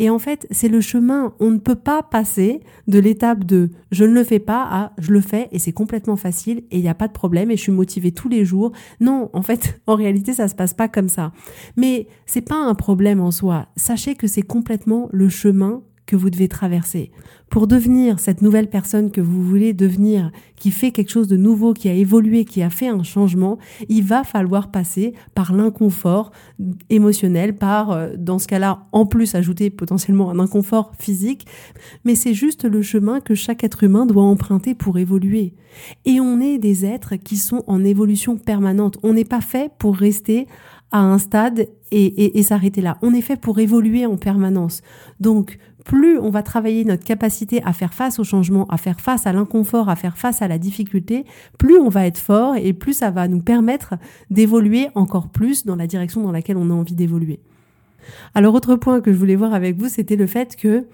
Et 0.00 0.08
en 0.08 0.18
fait, 0.18 0.46
c'est 0.50 0.68
le 0.68 0.80
chemin. 0.80 1.34
On 1.40 1.50
ne 1.50 1.58
peut 1.58 1.74
pas 1.74 2.02
passer 2.02 2.62
de 2.88 2.98
l'étape 2.98 3.44
de 3.44 3.68
je 3.92 4.04
ne 4.04 4.12
le 4.12 4.24
fais 4.24 4.38
pas 4.38 4.66
à 4.70 4.92
je 4.96 5.12
le 5.12 5.20
fais 5.20 5.48
et 5.52 5.58
c'est 5.58 5.72
complètement 5.72 6.16
facile 6.16 6.64
et 6.70 6.78
il 6.78 6.80
n'y 6.80 6.88
a 6.88 6.94
pas 6.94 7.06
de 7.06 7.12
problème 7.12 7.50
et 7.50 7.58
je 7.58 7.62
suis 7.64 7.72
motivée 7.72 8.10
tous 8.10 8.30
les 8.30 8.46
jours. 8.46 8.72
Non, 9.00 9.28
en 9.34 9.42
fait, 9.42 9.78
en 9.86 9.96
réalité, 9.96 10.32
ça 10.32 10.48
se 10.48 10.54
passe 10.54 10.72
pas 10.72 10.88
comme 10.88 11.10
ça. 11.10 11.32
Mais 11.76 12.08
c'est 12.24 12.40
pas 12.40 12.56
un 12.56 12.74
problème 12.74 13.20
en 13.20 13.30
soi. 13.30 13.68
Sachez 13.76 14.14
que 14.14 14.26
c'est 14.26 14.40
complètement 14.40 15.10
le 15.12 15.28
chemin 15.28 15.82
que 16.10 16.16
vous 16.16 16.28
devez 16.28 16.48
traverser. 16.48 17.12
Pour 17.50 17.68
devenir 17.68 18.18
cette 18.18 18.42
nouvelle 18.42 18.68
personne 18.68 19.12
que 19.12 19.20
vous 19.20 19.44
voulez 19.44 19.72
devenir, 19.72 20.32
qui 20.56 20.72
fait 20.72 20.90
quelque 20.90 21.10
chose 21.10 21.28
de 21.28 21.36
nouveau, 21.36 21.72
qui 21.72 21.88
a 21.88 21.92
évolué, 21.92 22.44
qui 22.44 22.62
a 22.62 22.70
fait 22.70 22.88
un 22.88 23.04
changement, 23.04 23.58
il 23.88 24.02
va 24.02 24.24
falloir 24.24 24.72
passer 24.72 25.14
par 25.36 25.52
l'inconfort 25.52 26.32
émotionnel, 26.88 27.56
par, 27.56 27.92
euh, 27.92 28.10
dans 28.18 28.40
ce 28.40 28.48
cas-là, 28.48 28.86
en 28.90 29.06
plus 29.06 29.36
ajouter 29.36 29.70
potentiellement 29.70 30.30
un 30.32 30.40
inconfort 30.40 30.90
physique. 30.98 31.46
Mais 32.04 32.16
c'est 32.16 32.34
juste 32.34 32.64
le 32.64 32.82
chemin 32.82 33.20
que 33.20 33.36
chaque 33.36 33.62
être 33.62 33.84
humain 33.84 34.04
doit 34.04 34.24
emprunter 34.24 34.74
pour 34.74 34.98
évoluer. 34.98 35.54
Et 36.04 36.18
on 36.18 36.40
est 36.40 36.58
des 36.58 36.84
êtres 36.84 37.14
qui 37.14 37.36
sont 37.36 37.62
en 37.68 37.84
évolution 37.84 38.36
permanente. 38.36 38.98
On 39.04 39.12
n'est 39.12 39.24
pas 39.24 39.40
fait 39.40 39.70
pour 39.78 39.96
rester 39.96 40.48
à 40.92 41.00
un 41.00 41.18
stade 41.18 41.68
et, 41.92 42.38
et 42.38 42.42
s'arrêter 42.42 42.80
là. 42.80 42.98
On 43.02 43.12
est 43.14 43.20
fait 43.20 43.36
pour 43.36 43.58
évoluer 43.58 44.06
en 44.06 44.16
permanence. 44.16 44.82
Donc, 45.18 45.58
plus 45.84 46.18
on 46.18 46.30
va 46.30 46.42
travailler 46.42 46.84
notre 46.84 47.04
capacité 47.04 47.62
à 47.64 47.72
faire 47.72 47.94
face 47.94 48.18
au 48.18 48.24
changement, 48.24 48.66
à 48.68 48.76
faire 48.76 49.00
face 49.00 49.26
à 49.26 49.32
l'inconfort, 49.32 49.88
à 49.88 49.96
faire 49.96 50.16
face 50.16 50.42
à 50.42 50.48
la 50.48 50.58
difficulté, 50.58 51.24
plus 51.58 51.78
on 51.78 51.88
va 51.88 52.06
être 52.06 52.18
fort 52.18 52.56
et 52.56 52.72
plus 52.72 52.94
ça 52.94 53.10
va 53.10 53.28
nous 53.28 53.40
permettre 53.40 53.94
d'évoluer 54.30 54.88
encore 54.94 55.28
plus 55.28 55.64
dans 55.64 55.76
la 55.76 55.86
direction 55.86 56.22
dans 56.22 56.32
laquelle 56.32 56.56
on 56.56 56.70
a 56.70 56.74
envie 56.74 56.94
d'évoluer. 56.94 57.40
Alors 58.34 58.54
autre 58.54 58.76
point 58.76 59.00
que 59.00 59.12
je 59.12 59.16
voulais 59.16 59.36
voir 59.36 59.54
avec 59.54 59.76
vous, 59.76 59.88
c'était 59.88 60.16
le 60.16 60.26
fait 60.26 60.56
que 60.56 60.86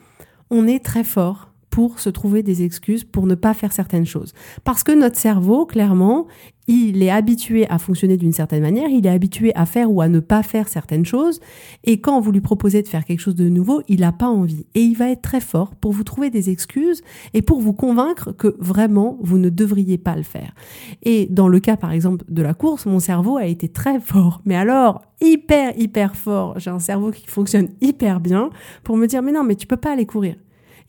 on 0.50 0.66
est 0.66 0.84
très 0.84 1.04
fort 1.04 1.50
pour 1.76 2.00
se 2.00 2.08
trouver 2.08 2.42
des 2.42 2.62
excuses 2.62 3.04
pour 3.04 3.26
ne 3.26 3.34
pas 3.34 3.52
faire 3.52 3.70
certaines 3.70 4.06
choses. 4.06 4.32
Parce 4.64 4.82
que 4.82 4.92
notre 4.92 5.18
cerveau, 5.18 5.66
clairement, 5.66 6.26
il 6.68 7.02
est 7.02 7.10
habitué 7.10 7.68
à 7.68 7.78
fonctionner 7.78 8.16
d'une 8.16 8.32
certaine 8.32 8.62
manière, 8.62 8.88
il 8.88 9.06
est 9.06 9.10
habitué 9.10 9.54
à 9.54 9.66
faire 9.66 9.92
ou 9.92 10.00
à 10.00 10.08
ne 10.08 10.20
pas 10.20 10.42
faire 10.42 10.68
certaines 10.68 11.04
choses, 11.04 11.38
et 11.84 12.00
quand 12.00 12.18
vous 12.18 12.32
lui 12.32 12.40
proposez 12.40 12.80
de 12.80 12.88
faire 12.88 13.04
quelque 13.04 13.20
chose 13.20 13.34
de 13.34 13.50
nouveau, 13.50 13.82
il 13.88 14.00
n'a 14.00 14.12
pas 14.12 14.26
envie. 14.26 14.64
Et 14.74 14.80
il 14.80 14.96
va 14.96 15.10
être 15.10 15.20
très 15.20 15.42
fort 15.42 15.74
pour 15.74 15.92
vous 15.92 16.02
trouver 16.02 16.30
des 16.30 16.48
excuses 16.48 17.02
et 17.34 17.42
pour 17.42 17.60
vous 17.60 17.74
convaincre 17.74 18.32
que 18.32 18.56
vraiment 18.58 19.18
vous 19.20 19.36
ne 19.36 19.50
devriez 19.50 19.98
pas 19.98 20.16
le 20.16 20.22
faire. 20.22 20.54
Et 21.02 21.26
dans 21.30 21.46
le 21.46 21.60
cas 21.60 21.76
par 21.76 21.92
exemple 21.92 22.24
de 22.26 22.40
la 22.40 22.54
course, 22.54 22.86
mon 22.86 23.00
cerveau 23.00 23.36
a 23.36 23.44
été 23.44 23.68
très 23.68 24.00
fort, 24.00 24.40
mais 24.46 24.56
alors 24.56 25.02
hyper 25.20 25.78
hyper 25.78 26.16
fort. 26.16 26.58
J'ai 26.58 26.70
un 26.70 26.78
cerveau 26.78 27.10
qui 27.10 27.26
fonctionne 27.26 27.68
hyper 27.82 28.20
bien 28.20 28.48
pour 28.82 28.96
me 28.96 29.06
dire 29.06 29.20
mais 29.20 29.32
non 29.32 29.44
mais 29.44 29.56
tu 29.56 29.66
peux 29.66 29.76
pas 29.76 29.92
aller 29.92 30.06
courir 30.06 30.36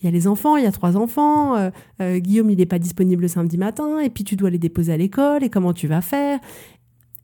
il 0.02 0.06
y 0.06 0.08
a 0.08 0.12
les 0.12 0.28
enfants, 0.28 0.58
il 0.58 0.64
y 0.64 0.68
a 0.68 0.72
trois 0.72 0.98
enfants, 0.98 1.56
euh, 1.56 1.70
euh, 2.02 2.20
Guillaume 2.20 2.50
il 2.50 2.58
n'est 2.58 2.66
pas 2.66 2.80
disponible 2.80 3.24
le 3.24 3.28
samedi 3.28 3.58
matin, 3.58 4.00
et 4.00 4.10
puis 4.10 4.24
tu 4.24 4.36
dois 4.36 4.50
les 4.50 4.60
déposer 4.60 4.94
à 4.94 4.98
l'école, 4.98 5.44
et 5.44 5.50
comment 5.50 5.74
tu 5.74 5.88
vas 5.88 6.02
faire? 6.02 6.40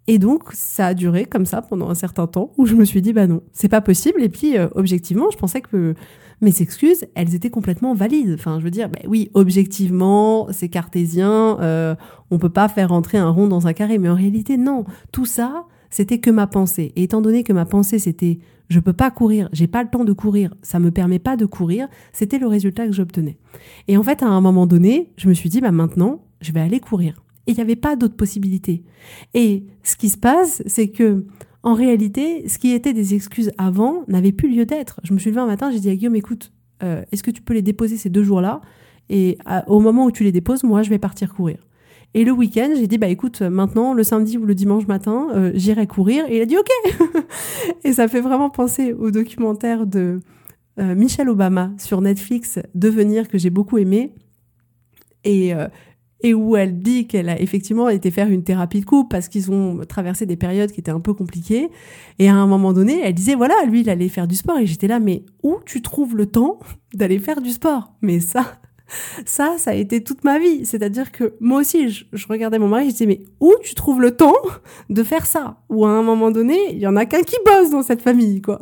Et 0.08 0.20
donc, 0.20 0.52
ça 0.52 0.88
a 0.88 0.94
duré 0.94 1.26
comme 1.26 1.46
ça 1.46 1.62
pendant 1.62 1.90
un 1.90 1.96
certain 1.96 2.28
temps 2.28 2.52
où 2.58 2.66
je 2.66 2.76
me 2.76 2.84
suis 2.84 3.02
dit, 3.02 3.14
bah 3.14 3.26
non, 3.28 3.42
c'est 3.54 3.70
pas 3.70 3.80
possible. 3.80 4.22
Et 4.22 4.30
puis, 4.30 4.58
euh, 4.58 4.68
objectivement, 4.76 5.30
je 5.32 5.38
pensais 5.38 5.62
que 5.62 5.96
mes 6.42 6.62
excuses, 6.62 7.06
elles 7.16 7.36
étaient 7.36 7.50
complètement 7.50 7.94
valides. 7.94 8.36
Enfin, 8.38 8.60
je 8.60 8.66
veux 8.66 8.72
dire, 8.72 8.90
bah 8.90 9.00
oui, 9.08 9.30
objectivement, 9.34 10.48
c'est 10.52 10.68
cartésien, 10.68 11.58
euh, 11.62 11.96
on 12.32 12.38
peut 12.38 12.50
pas 12.50 12.68
faire 12.68 12.90
rentrer 12.90 13.18
un 13.18 13.30
rond 13.30 13.48
dans 13.48 13.68
un 13.68 13.74
carré. 13.74 13.98
Mais 13.98 14.10
en 14.10 14.16
réalité, 14.16 14.58
non. 14.58 14.84
Tout 15.14 15.26
ça, 15.26 15.68
c'était 15.94 16.18
que 16.18 16.32
ma 16.32 16.48
pensée. 16.48 16.92
Et 16.96 17.04
étant 17.04 17.22
donné 17.22 17.44
que 17.44 17.54
ma 17.54 17.66
pensée, 17.66 18.00
c'était 18.00 18.40
je 18.68 18.80
peux 18.80 18.94
pas 18.94 19.12
courir, 19.12 19.48
j'ai 19.54 19.68
pas 19.68 19.84
le 19.84 19.90
temps 19.90 20.06
de 20.06 20.12
courir, 20.12 20.56
ça 20.64 20.80
me 20.80 20.90
permet 20.90 21.20
pas 21.20 21.38
de 21.38 21.46
courir, 21.46 21.88
c'était 22.14 22.40
le 22.40 22.48
résultat 22.48 22.88
que 22.88 22.94
j'obtenais. 22.94 23.38
Et 23.88 23.96
en 23.96 24.02
fait, 24.02 24.24
à 24.24 24.28
un 24.28 24.42
moment 24.42 24.66
donné, 24.66 25.12
je 25.18 25.30
me 25.30 25.36
suis 25.36 25.50
dit, 25.50 25.62
bah 25.62 25.72
maintenant, 25.72 26.26
je 26.42 26.52
vais 26.52 26.62
aller 26.62 26.80
courir. 26.80 27.24
Et 27.46 27.52
il 27.52 27.56
n'y 27.56 27.62
avait 27.62 27.76
pas 27.76 27.96
d'autre 27.96 28.16
possibilité. 28.16 28.84
Et 29.36 29.66
ce 29.84 29.96
qui 29.96 30.10
se 30.10 30.18
passe, 30.18 30.64
c'est 30.66 30.88
que, 30.88 31.26
en 31.62 31.76
réalité, 31.76 32.48
ce 32.50 32.58
qui 32.58 32.72
était 32.72 32.94
des 32.94 33.14
excuses 33.14 33.52
avant 33.60 34.04
n'avait 34.08 34.32
plus 34.32 34.50
lieu 34.50 34.66
d'être. 34.66 35.00
Je 35.04 35.14
me 35.14 35.20
suis 35.20 35.30
levée 35.30 35.42
un 35.42 35.46
matin, 35.46 35.70
j'ai 35.70 35.80
dit 35.80 35.90
à 35.90 35.96
Guillaume, 35.96 36.16
écoute, 36.16 36.52
euh, 36.82 37.04
est-ce 37.12 37.22
que 37.22 37.32
tu 37.32 37.44
peux 37.44 37.54
les 37.54 37.62
déposer 37.62 37.98
ces 37.98 38.10
deux 38.10 38.24
jours-là? 38.24 38.62
Et 39.10 39.38
au 39.68 39.80
moment 39.80 40.06
où 40.06 40.12
tu 40.12 40.24
les 40.24 40.32
déposes, 40.32 40.64
moi, 40.64 40.82
je 40.82 40.90
vais 40.90 40.98
partir 40.98 41.36
courir. 41.36 41.58
Et 42.16 42.24
le 42.26 42.32
week-end, 42.32 42.70
j'ai 42.78 42.88
dit, 42.88 42.98
bah 42.98 43.08
écoute, 43.08 43.42
maintenant, 43.42 43.94
le 43.94 44.04
samedi 44.04 44.38
ou 44.38 44.46
le 44.46 44.54
dimanche 44.54 44.86
matin, 44.88 45.30
euh, 45.34 45.52
j'irai 45.56 45.88
courir. 45.88 46.26
Et 46.30 46.38
il 46.38 46.42
a 46.42 46.46
dit, 46.46 46.58
ok 46.58 46.70
Et 47.84 47.94
ça 47.94 48.08
fait 48.08 48.22
vraiment 48.22 48.50
penser 48.50 48.94
au 48.94 49.10
documentaire 49.10 49.88
de 49.88 50.20
euh, 50.80 50.96
Michelle 50.96 51.30
Obama 51.30 51.72
sur 51.78 52.02
Netflix, 52.02 52.60
Devenir, 52.76 53.28
que 53.28 53.38
j'ai 53.38 53.50
beaucoup 53.50 53.80
aimé. 53.80 54.14
Et, 55.24 55.56
euh, 55.56 55.68
et 56.22 56.34
où 56.34 56.56
elle 56.56 56.80
dit 56.80 57.08
qu'elle 57.08 57.30
a 57.30 57.40
effectivement 57.40 57.90
été 57.90 58.12
faire 58.12 58.30
une 58.30 58.44
thérapie 58.44 58.80
de 58.80 58.86
couple 58.86 59.10
parce 59.10 59.28
qu'ils 59.28 59.52
ont 59.52 59.80
traversé 59.88 60.26
des 60.26 60.38
périodes 60.38 60.72
qui 60.72 60.80
étaient 60.80 60.92
un 60.92 61.00
peu 61.00 61.14
compliquées. 61.14 61.70
Et 62.20 62.30
à 62.30 62.36
un 62.36 62.46
moment 62.46 62.74
donné, 62.74 63.02
elle 63.04 63.14
disait, 63.14 63.36
voilà, 63.36 63.56
lui, 63.66 63.82
il 63.82 63.90
allait 63.90 64.08
faire 64.08 64.28
du 64.28 64.36
sport. 64.36 64.60
Et 64.60 64.68
j'étais 64.68 64.88
là, 64.88 65.00
mais 65.00 65.26
où 65.42 65.58
tu 65.66 65.82
trouves 65.82 66.16
le 66.16 66.28
temps 66.28 66.60
d'aller 66.94 67.18
faire 67.18 67.42
du 67.42 67.52
sport? 67.52 67.94
Mais 68.02 68.20
ça, 68.20 68.62
ça, 69.26 69.56
ça 69.58 69.72
a 69.72 69.74
été 69.74 70.04
toute 70.04 70.24
ma 70.24 70.40
vie. 70.40 70.66
C'est-à-dire 70.66 71.12
que 71.12 71.34
moi 71.40 71.62
aussi, 71.62 71.90
je, 71.90 72.28
regardais 72.28 72.60
mon 72.60 72.68
mari, 72.68 72.86
je 72.86 72.92
disais, 72.92 73.06
mais 73.06 73.22
où 73.40 73.54
tu 73.64 73.76
trouves 73.76 74.02
le 74.02 74.16
temps 74.16 74.36
de 74.90 75.04
faire 75.04 75.26
ça? 75.26 75.58
Ou 75.70 75.86
à 75.86 75.90
un 75.90 76.04
moment 76.04 76.32
donné, 76.32 76.58
il 76.72 76.80
y 76.80 76.88
en 76.88 76.96
a 76.96 77.06
qu'un 77.06 77.22
qui 77.22 77.36
bosse 77.46 77.70
dans 77.70 77.84
cette 77.84 78.02
famille, 78.02 78.42
quoi. 78.42 78.60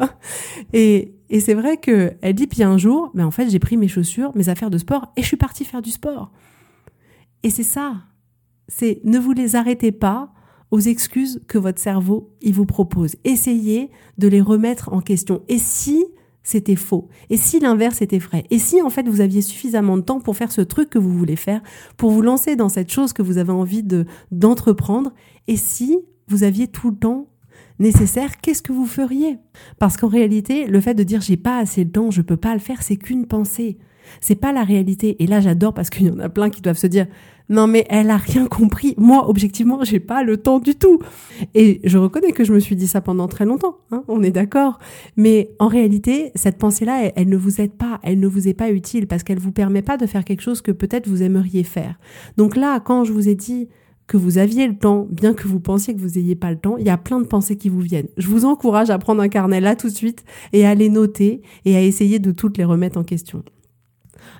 Et, 0.73 1.15
et 1.29 1.39
c'est 1.39 1.53
vrai 1.53 1.77
que 1.77 2.13
elle 2.21 2.33
dit, 2.33 2.47
puis 2.47 2.63
un 2.63 2.77
jour, 2.77 3.11
mais 3.13 3.23
en 3.23 3.31
fait, 3.31 3.50
j'ai 3.50 3.59
pris 3.59 3.77
mes 3.77 3.88
chaussures, 3.88 4.31
mes 4.35 4.50
affaires 4.50 4.69
de 4.69 4.77
sport, 4.77 5.11
et 5.17 5.21
je 5.21 5.27
suis 5.27 5.38
partie 5.38 5.65
faire 5.65 5.81
du 5.81 5.91
sport. 5.91 6.31
Et 7.43 7.50
c'est 7.50 7.63
ça. 7.63 7.95
C'est 8.67 9.01
ne 9.03 9.19
vous 9.19 9.31
les 9.31 9.55
arrêtez 9.55 9.91
pas 9.91 10.31
aux 10.71 10.79
excuses 10.79 11.41
que 11.47 11.57
votre 11.57 11.79
cerveau 11.79 12.33
il 12.41 12.53
vous 12.53 12.65
propose. 12.65 13.15
Essayez 13.25 13.89
de 14.17 14.27
les 14.27 14.41
remettre 14.41 14.93
en 14.93 15.01
question. 15.01 15.43
Et 15.50 15.57
si 15.57 16.05
c'était 16.43 16.75
faux 16.75 17.07
Et 17.29 17.38
si 17.38 17.60
l'inverse 17.60 18.01
était 18.01 18.17
vrai? 18.17 18.45
Et 18.50 18.60
si 18.60 18.81
en 18.81 18.89
fait 18.89 19.07
vous 19.07 19.21
aviez 19.21 19.41
suffisamment 19.41 19.98
de 19.98 20.01
temps 20.01 20.19
pour 20.19 20.36
faire 20.36 20.51
ce 20.51 20.62
truc 20.62 20.89
que 20.89 21.00
vous 21.00 21.17
voulez 21.17 21.36
faire, 21.36 21.62
pour 21.98 22.12
vous 22.12 22.21
lancer 22.21 22.55
dans 22.55 22.69
cette 22.69 22.91
chose 22.91 23.13
que 23.13 23.21
vous 23.21 23.38
avez 23.38 23.51
envie 23.51 23.83
de 23.83 24.05
d'entreprendre? 24.31 25.13
Et 25.48 25.57
si 25.57 26.00
vous 26.27 26.43
aviez 26.43 26.67
tout 26.67 26.91
le 26.91 26.98
temps 26.98 27.27
nécessaire, 27.79 28.39
qu'est-ce 28.41 28.62
que 28.62 28.71
vous 28.71 28.86
feriez? 28.86 29.38
Parce 29.79 29.98
qu'en 29.98 30.07
réalité, 30.07 30.67
le 30.67 30.81
fait 30.81 30.93
de 30.93 31.03
dire 31.03 31.21
j'ai 31.21 31.38
pas 31.38 31.57
assez 31.57 31.86
de 31.86 31.91
temps, 31.91 32.12
je 32.12 32.21
peux 32.21 32.38
pas 32.38 32.53
le 32.53 32.60
faire, 32.60 32.81
c'est 32.81 32.98
qu'une 32.98 33.27
pensée. 33.27 33.77
C'est 34.19 34.36
pas 34.36 34.51
la 34.51 34.63
réalité. 34.63 35.21
Et 35.24 35.27
là, 35.27 35.39
j'adore 35.39 35.74
parce 35.74 35.89
qu'il 35.89 36.07
y 36.07 36.10
en 36.10 36.19
a 36.19 36.29
plein 36.29 36.50
qui 36.50 36.62
doivent 36.62 36.77
se 36.77 36.88
dire 36.88 37.07
non 37.51 37.67
mais 37.67 37.86
elle 37.89 38.10
a 38.10 38.17
rien 38.17 38.48
compris. 38.48 38.96
Moi, 38.98 39.29
objectivement, 39.29 39.84
j'ai 39.84 40.00
pas 40.00 40.24
le 40.24 40.38
temps 40.38 40.60
du 40.60 40.75
tout. 40.75 41.00
Et 41.53 41.81
je 41.84 41.98
reconnais 41.98 42.31
que 42.31 42.43
je 42.43 42.53
me 42.53 42.60
suis 42.60 42.75
dit 42.75 42.88
ça 42.88 43.01
pendant 43.01 43.27
très 43.27 43.46
longtemps. 43.46 43.77
Hein, 43.91 44.03
on 44.08 44.24
est 44.24 44.31
d'accord. 44.31 44.79
Mais 45.17 45.51
en 45.60 45.67
réalité, 45.67 46.31
cette 46.36 46.58
pensée-là, 46.58 47.12
elle, 47.15 47.29
ne 47.29 47.38
vous 47.38 47.60
aide 47.60 47.74
pas. 47.74 48.00
Elle 48.03 48.20
ne 48.20 48.27
vous 48.27 48.48
est 48.48 48.53
pas 48.53 48.72
utile 48.72 49.05
parce 49.05 49.24
qu'elle 49.24 49.39
vous 49.39 49.51
permet 49.51 49.81
pas 49.81 49.98
de 49.98 50.05
faire 50.05 50.24
quelque 50.24 50.41
chose 50.41 50.62
que 50.62 50.72
peut-être 50.72 51.08
vous 51.08 51.24
aimeriez 51.24 51.63
faire. 51.63 52.00
Donc 52.38 52.55
là, 52.55 52.79
quand 52.79 53.03
je 53.03 53.12
vous 53.12 53.27
ai 53.27 53.36
dit 53.36 53.67
que 54.08 54.15
vous 54.15 54.38
aviez 54.38 54.67
le 54.67 54.77
temps, 54.77 55.08
bien 55.10 55.34
que 55.34 55.48
vous 55.48 55.60
pensiez 55.60 55.93
que 55.93 56.00
vous 56.00 56.20
n'ayez 56.20 56.36
pas 56.36 56.51
le 56.51 56.58
temps, 56.58 56.77
il 56.77 56.86
y 56.86 56.89
a 56.89 56.98
plein 56.98 57.20
de 57.20 57.27
pensées 57.27 57.58
qui 57.58 57.67
vous 57.67 57.81
viennent. 57.81 58.08
Je 58.17 58.27
vous 58.27 58.46
encourage 58.46 58.89
à 58.89 58.98
prendre 58.98 59.22
un 59.22 59.29
carnet 59.29 59.60
là 59.60 59.75
tout 59.75 59.88
de 59.88 59.93
suite 59.93 60.24
et 60.53 60.65
à 60.65 60.74
les 60.74 60.89
noter 60.89 61.41
et 61.65 61.75
à 61.75 61.81
essayer 61.81 62.20
de 62.20 62.31
toutes 62.31 62.58
les 62.58 62.65
remettre 62.65 62.98
en 62.98 63.03
question. 63.03 63.43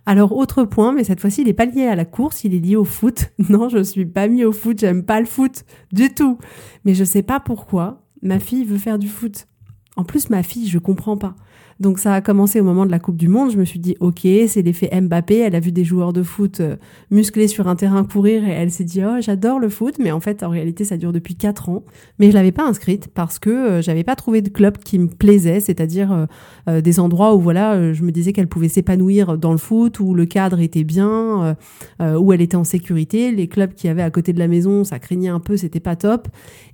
Alors 0.06 0.36
autre 0.36 0.64
point, 0.64 0.94
mais 0.94 1.04
cette 1.04 1.20
fois-ci 1.20 1.42
il 1.42 1.48
n'est 1.48 1.54
pas 1.54 1.66
lié 1.66 1.86
à 1.86 1.96
la 1.96 2.06
course, 2.06 2.44
il 2.44 2.54
est 2.54 2.60
lié 2.60 2.76
au 2.76 2.86
foot. 2.86 3.32
Non, 3.50 3.70
je 3.70 3.84
suis 3.84 4.06
pas 4.06 4.28
mis 4.28 4.46
au 4.46 4.52
foot, 4.52 4.80
j'aime 4.80 5.04
pas 5.04 5.20
le 5.20 5.26
foot 5.26 5.66
du 5.92 6.14
tout. 6.14 6.38
Mais 6.86 6.94
je 6.94 7.04
sais 7.04 7.24
pas 7.24 7.40
pourquoi 7.40 8.04
ma 8.22 8.40
fille 8.40 8.66
veut 8.66 8.78
faire 8.78 9.00
du 9.00 9.08
foot. 9.08 9.48
En 9.96 10.04
plus 10.04 10.30
ma 10.30 10.44
fille, 10.44 10.68
je 10.68 10.80
comprends 10.80 11.18
pas. 11.18 11.36
Donc 11.82 11.98
ça 11.98 12.14
a 12.14 12.22
commencé 12.22 12.60
au 12.60 12.64
moment 12.64 12.86
de 12.86 12.92
la 12.92 13.00
Coupe 13.00 13.18
du 13.18 13.28
Monde. 13.28 13.52
Je 13.52 13.58
me 13.58 13.66
suis 13.66 13.80
dit, 13.80 13.98
ok, 14.00 14.20
c'est 14.22 14.62
l'effet 14.62 14.90
Mbappé. 15.02 15.40
Elle 15.40 15.56
a 15.56 15.60
vu 15.60 15.72
des 15.72 15.84
joueurs 15.84 16.14
de 16.14 16.22
foot 16.22 16.60
euh, 16.60 16.76
musclés 17.10 17.48
sur 17.48 17.68
un 17.68 17.76
terrain 17.76 18.04
courir 18.04 18.48
et 18.48 18.52
elle 18.52 18.70
s'est 18.70 18.84
dit, 18.84 19.02
oh, 19.04 19.20
j'adore 19.20 19.58
le 19.58 19.68
foot. 19.68 19.96
Mais 19.98 20.12
en 20.12 20.20
fait, 20.20 20.44
en 20.44 20.50
réalité, 20.50 20.86
ça 20.86 20.96
dure 20.98 21.12
depuis 21.12 21.34
quatre 21.34 21.70
ans. 21.70 21.84
Mais 22.20 22.30
je 22.30 22.36
l'avais 22.36 22.52
pas 22.52 22.68
inscrite 22.68 23.08
parce 23.08 23.40
que 23.40 23.50
euh, 23.50 23.82
j'avais 23.82 24.04
pas 24.04 24.16
trouvé 24.16 24.44
de 24.44 24.50
club 24.50 24.78
qui 24.78 25.00
me 25.00 25.08
plaisait, 25.08 25.60
c'est-à-dire 25.60 26.28
euh, 26.70 26.82
des 26.82 27.00
endroits 27.00 27.34
où 27.34 27.40
voilà, 27.40 27.94
je 27.94 28.04
me 28.04 28.12
disais 28.12 28.32
qu'elle 28.32 28.48
pouvait 28.48 28.70
s'épanouir 28.70 29.40
dans 29.40 29.52
le 29.52 29.58
foot, 29.58 30.00
où 30.00 30.14
le 30.14 30.28
cadre 30.28 30.60
était 30.60 30.84
bien, 30.84 31.58
où 32.00 32.32
elle 32.32 32.42
était 32.42 32.58
en 32.58 32.64
sécurité. 32.64 33.32
Les 33.32 33.48
clubs 33.48 33.74
qui 33.74 33.88
avaient 33.88 34.04
à 34.04 34.12
côté 34.12 34.34
de 34.34 34.40
la 34.40 34.48
maison, 34.48 34.84
ça 34.84 35.00
craignait 35.00 35.30
un 35.30 35.40
peu, 35.40 35.58
c'était 35.58 35.80
pas 35.80 35.96
top. 35.96 36.28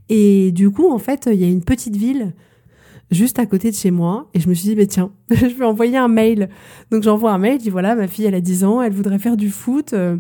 Et 0.10 0.52
du 0.52 0.70
coup, 0.70 0.92
en 0.92 1.00
fait, 1.00 1.30
il 1.32 1.40
y 1.40 1.46
a 1.46 1.48
une 1.48 1.64
petite 1.64 1.96
ville 1.96 2.34
juste 3.12 3.40
à 3.40 3.46
côté 3.46 3.72
de 3.72 3.76
chez 3.76 3.92
moi. 3.92 4.30
Et 4.34 4.40
je 4.40 4.50
me 4.50 4.54
suis 4.54 4.70
dit, 4.70 4.76
bah, 4.76 4.86
tiens, 4.86 5.12
je 5.32 5.46
vais 5.46 5.66
envoyer 5.66 5.98
un 5.98 6.08
mail. 6.08 6.50
Donc 6.92 7.04
j'envoie 7.04 7.32
un 7.32 7.38
mail, 7.38 7.60
je 7.60 7.64
dis, 7.64 7.70
voilà, 7.70 7.96
ma 7.96 8.08
fille, 8.08 8.26
elle 8.26 8.36
a 8.36 8.42
10 8.42 8.64
ans, 8.64 8.82
elle 8.82 8.94
voudrait 8.94 9.20
faire 9.20 9.38
du 9.38 9.50
foot. 9.50 9.94
Euh, 9.94 10.18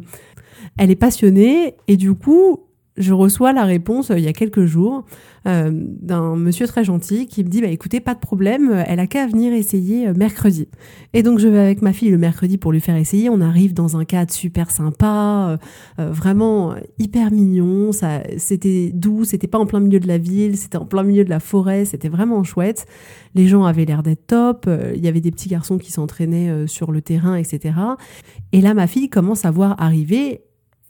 elle 0.77 0.91
est 0.91 0.95
passionnée. 0.95 1.75
Et 1.87 1.97
du 1.97 2.13
coup, 2.13 2.66
je 2.97 3.13
reçois 3.13 3.53
la 3.53 3.63
réponse 3.63 4.11
euh, 4.11 4.17
il 4.17 4.25
y 4.25 4.27
a 4.27 4.33
quelques 4.33 4.65
jours 4.65 5.05
euh, 5.47 5.69
d'un 5.71 6.35
monsieur 6.35 6.67
très 6.67 6.83
gentil 6.83 7.27
qui 7.27 7.43
me 7.43 7.49
dit 7.49 7.61
bah 7.61 7.67
écoutez 7.67 7.99
pas 7.99 8.15
de 8.15 8.19
problème 8.19 8.71
euh, 8.71 8.83
elle 8.85 8.99
a 8.99 9.07
qu'à 9.07 9.27
venir 9.27 9.53
essayer 9.53 10.11
mercredi. 10.13 10.67
Et 11.13 11.23
donc 11.23 11.39
je 11.39 11.47
vais 11.47 11.59
avec 11.59 11.81
ma 11.81 11.93
fille 11.93 12.09
le 12.09 12.17
mercredi 12.17 12.57
pour 12.57 12.71
lui 12.71 12.81
faire 12.81 12.95
essayer. 12.95 13.29
On 13.29 13.39
arrive 13.39 13.73
dans 13.73 13.97
un 13.97 14.05
cadre 14.05 14.31
super 14.31 14.71
sympa 14.71 15.57
vraiment 15.97 16.75
hyper 16.99 17.31
mignon. 17.31 17.91
Ça 17.91 18.21
c'était 18.37 18.91
doux 18.93 19.23
c'était 19.23 19.47
pas 19.47 19.59
en 19.59 19.65
plein 19.65 19.79
milieu 19.79 19.99
de 19.99 20.07
la 20.07 20.17
ville 20.17 20.57
c'était 20.57 20.77
en 20.77 20.85
plein 20.85 21.03
milieu 21.03 21.23
de 21.23 21.29
la 21.29 21.39
forêt 21.39 21.85
c'était 21.85 22.09
vraiment 22.09 22.43
chouette. 22.43 22.85
Les 23.35 23.47
gens 23.47 23.63
avaient 23.63 23.85
l'air 23.85 24.03
d'être 24.03 24.27
top 24.27 24.69
il 24.95 25.03
y 25.03 25.07
avait 25.07 25.21
des 25.21 25.31
petits 25.31 25.49
garçons 25.49 25.77
qui 25.77 25.91
s'entraînaient 25.91 26.67
sur 26.67 26.91
le 26.91 27.01
terrain 27.01 27.35
etc 27.35 27.75
et 28.51 28.61
là 28.61 28.73
ma 28.73 28.87
fille 28.87 29.09
commence 29.09 29.45
à 29.45 29.51
voir 29.51 29.75
arriver 29.79 30.41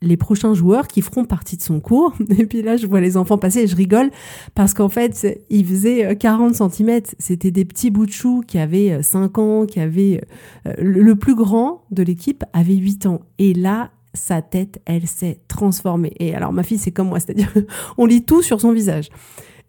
les 0.01 0.18
prochains 0.18 0.54
joueurs 0.54 0.88
qui 0.88 1.01
feront 1.01 1.25
partie 1.25 1.58
de 1.58 1.62
son 1.62 1.80
cours. 1.80 2.13
Et 2.38 2.46
puis 2.46 2.62
là, 2.62 2.77
je 2.77 2.88
vois 2.88 3.01
les 3.01 3.18
enfants 3.18 3.38
passer 3.38 3.62
et 3.62 3.68
je 3.68 3.75
rigole 3.75 4.12
parce 4.56 4.74
qu'en 4.74 4.89
fait, 4.89 5.44
ils 5.50 5.66
faisaient 5.66 6.16
40 6.16 6.62
euh, 6.62 6.70
cm. 6.70 7.01
C'était 7.18 7.51
des 7.51 7.66
petits 7.66 7.89
bouts 7.89 8.06
de 8.06 8.12
choux 8.12 8.44
qui 8.46 8.60
avaient 8.60 9.01
5 9.01 9.38
euh, 9.38 9.42
ans, 9.42 9.66
qui 9.66 9.80
avaient... 9.80 10.22
Euh, 10.68 10.74
le 10.77 11.16
plus 11.16 11.36
grand 11.36 11.84
de 11.92 12.04
l'équipe 12.04 12.44
avait 12.54 12.75
8 12.75 13.08
ans. 13.08 13.22
Et 13.39 13.54
là, 13.54 13.92
sa 14.13 14.42
tête, 14.42 14.82
elle 14.86 15.08
s'est 15.08 15.39
transformée. 15.48 16.13
Et 16.20 16.36
alors, 16.36 16.54
ma 16.54 16.63
fille, 16.63 16.77
c'est 16.77 16.92
comme 16.92 17.10
moi, 17.10 17.20
c'est-à-dire 17.20 17.51
on 17.98 18.06
lit 18.06 18.24
tout 18.24 18.42
sur 18.42 18.62
son 18.62 18.72
visage. 18.72 19.10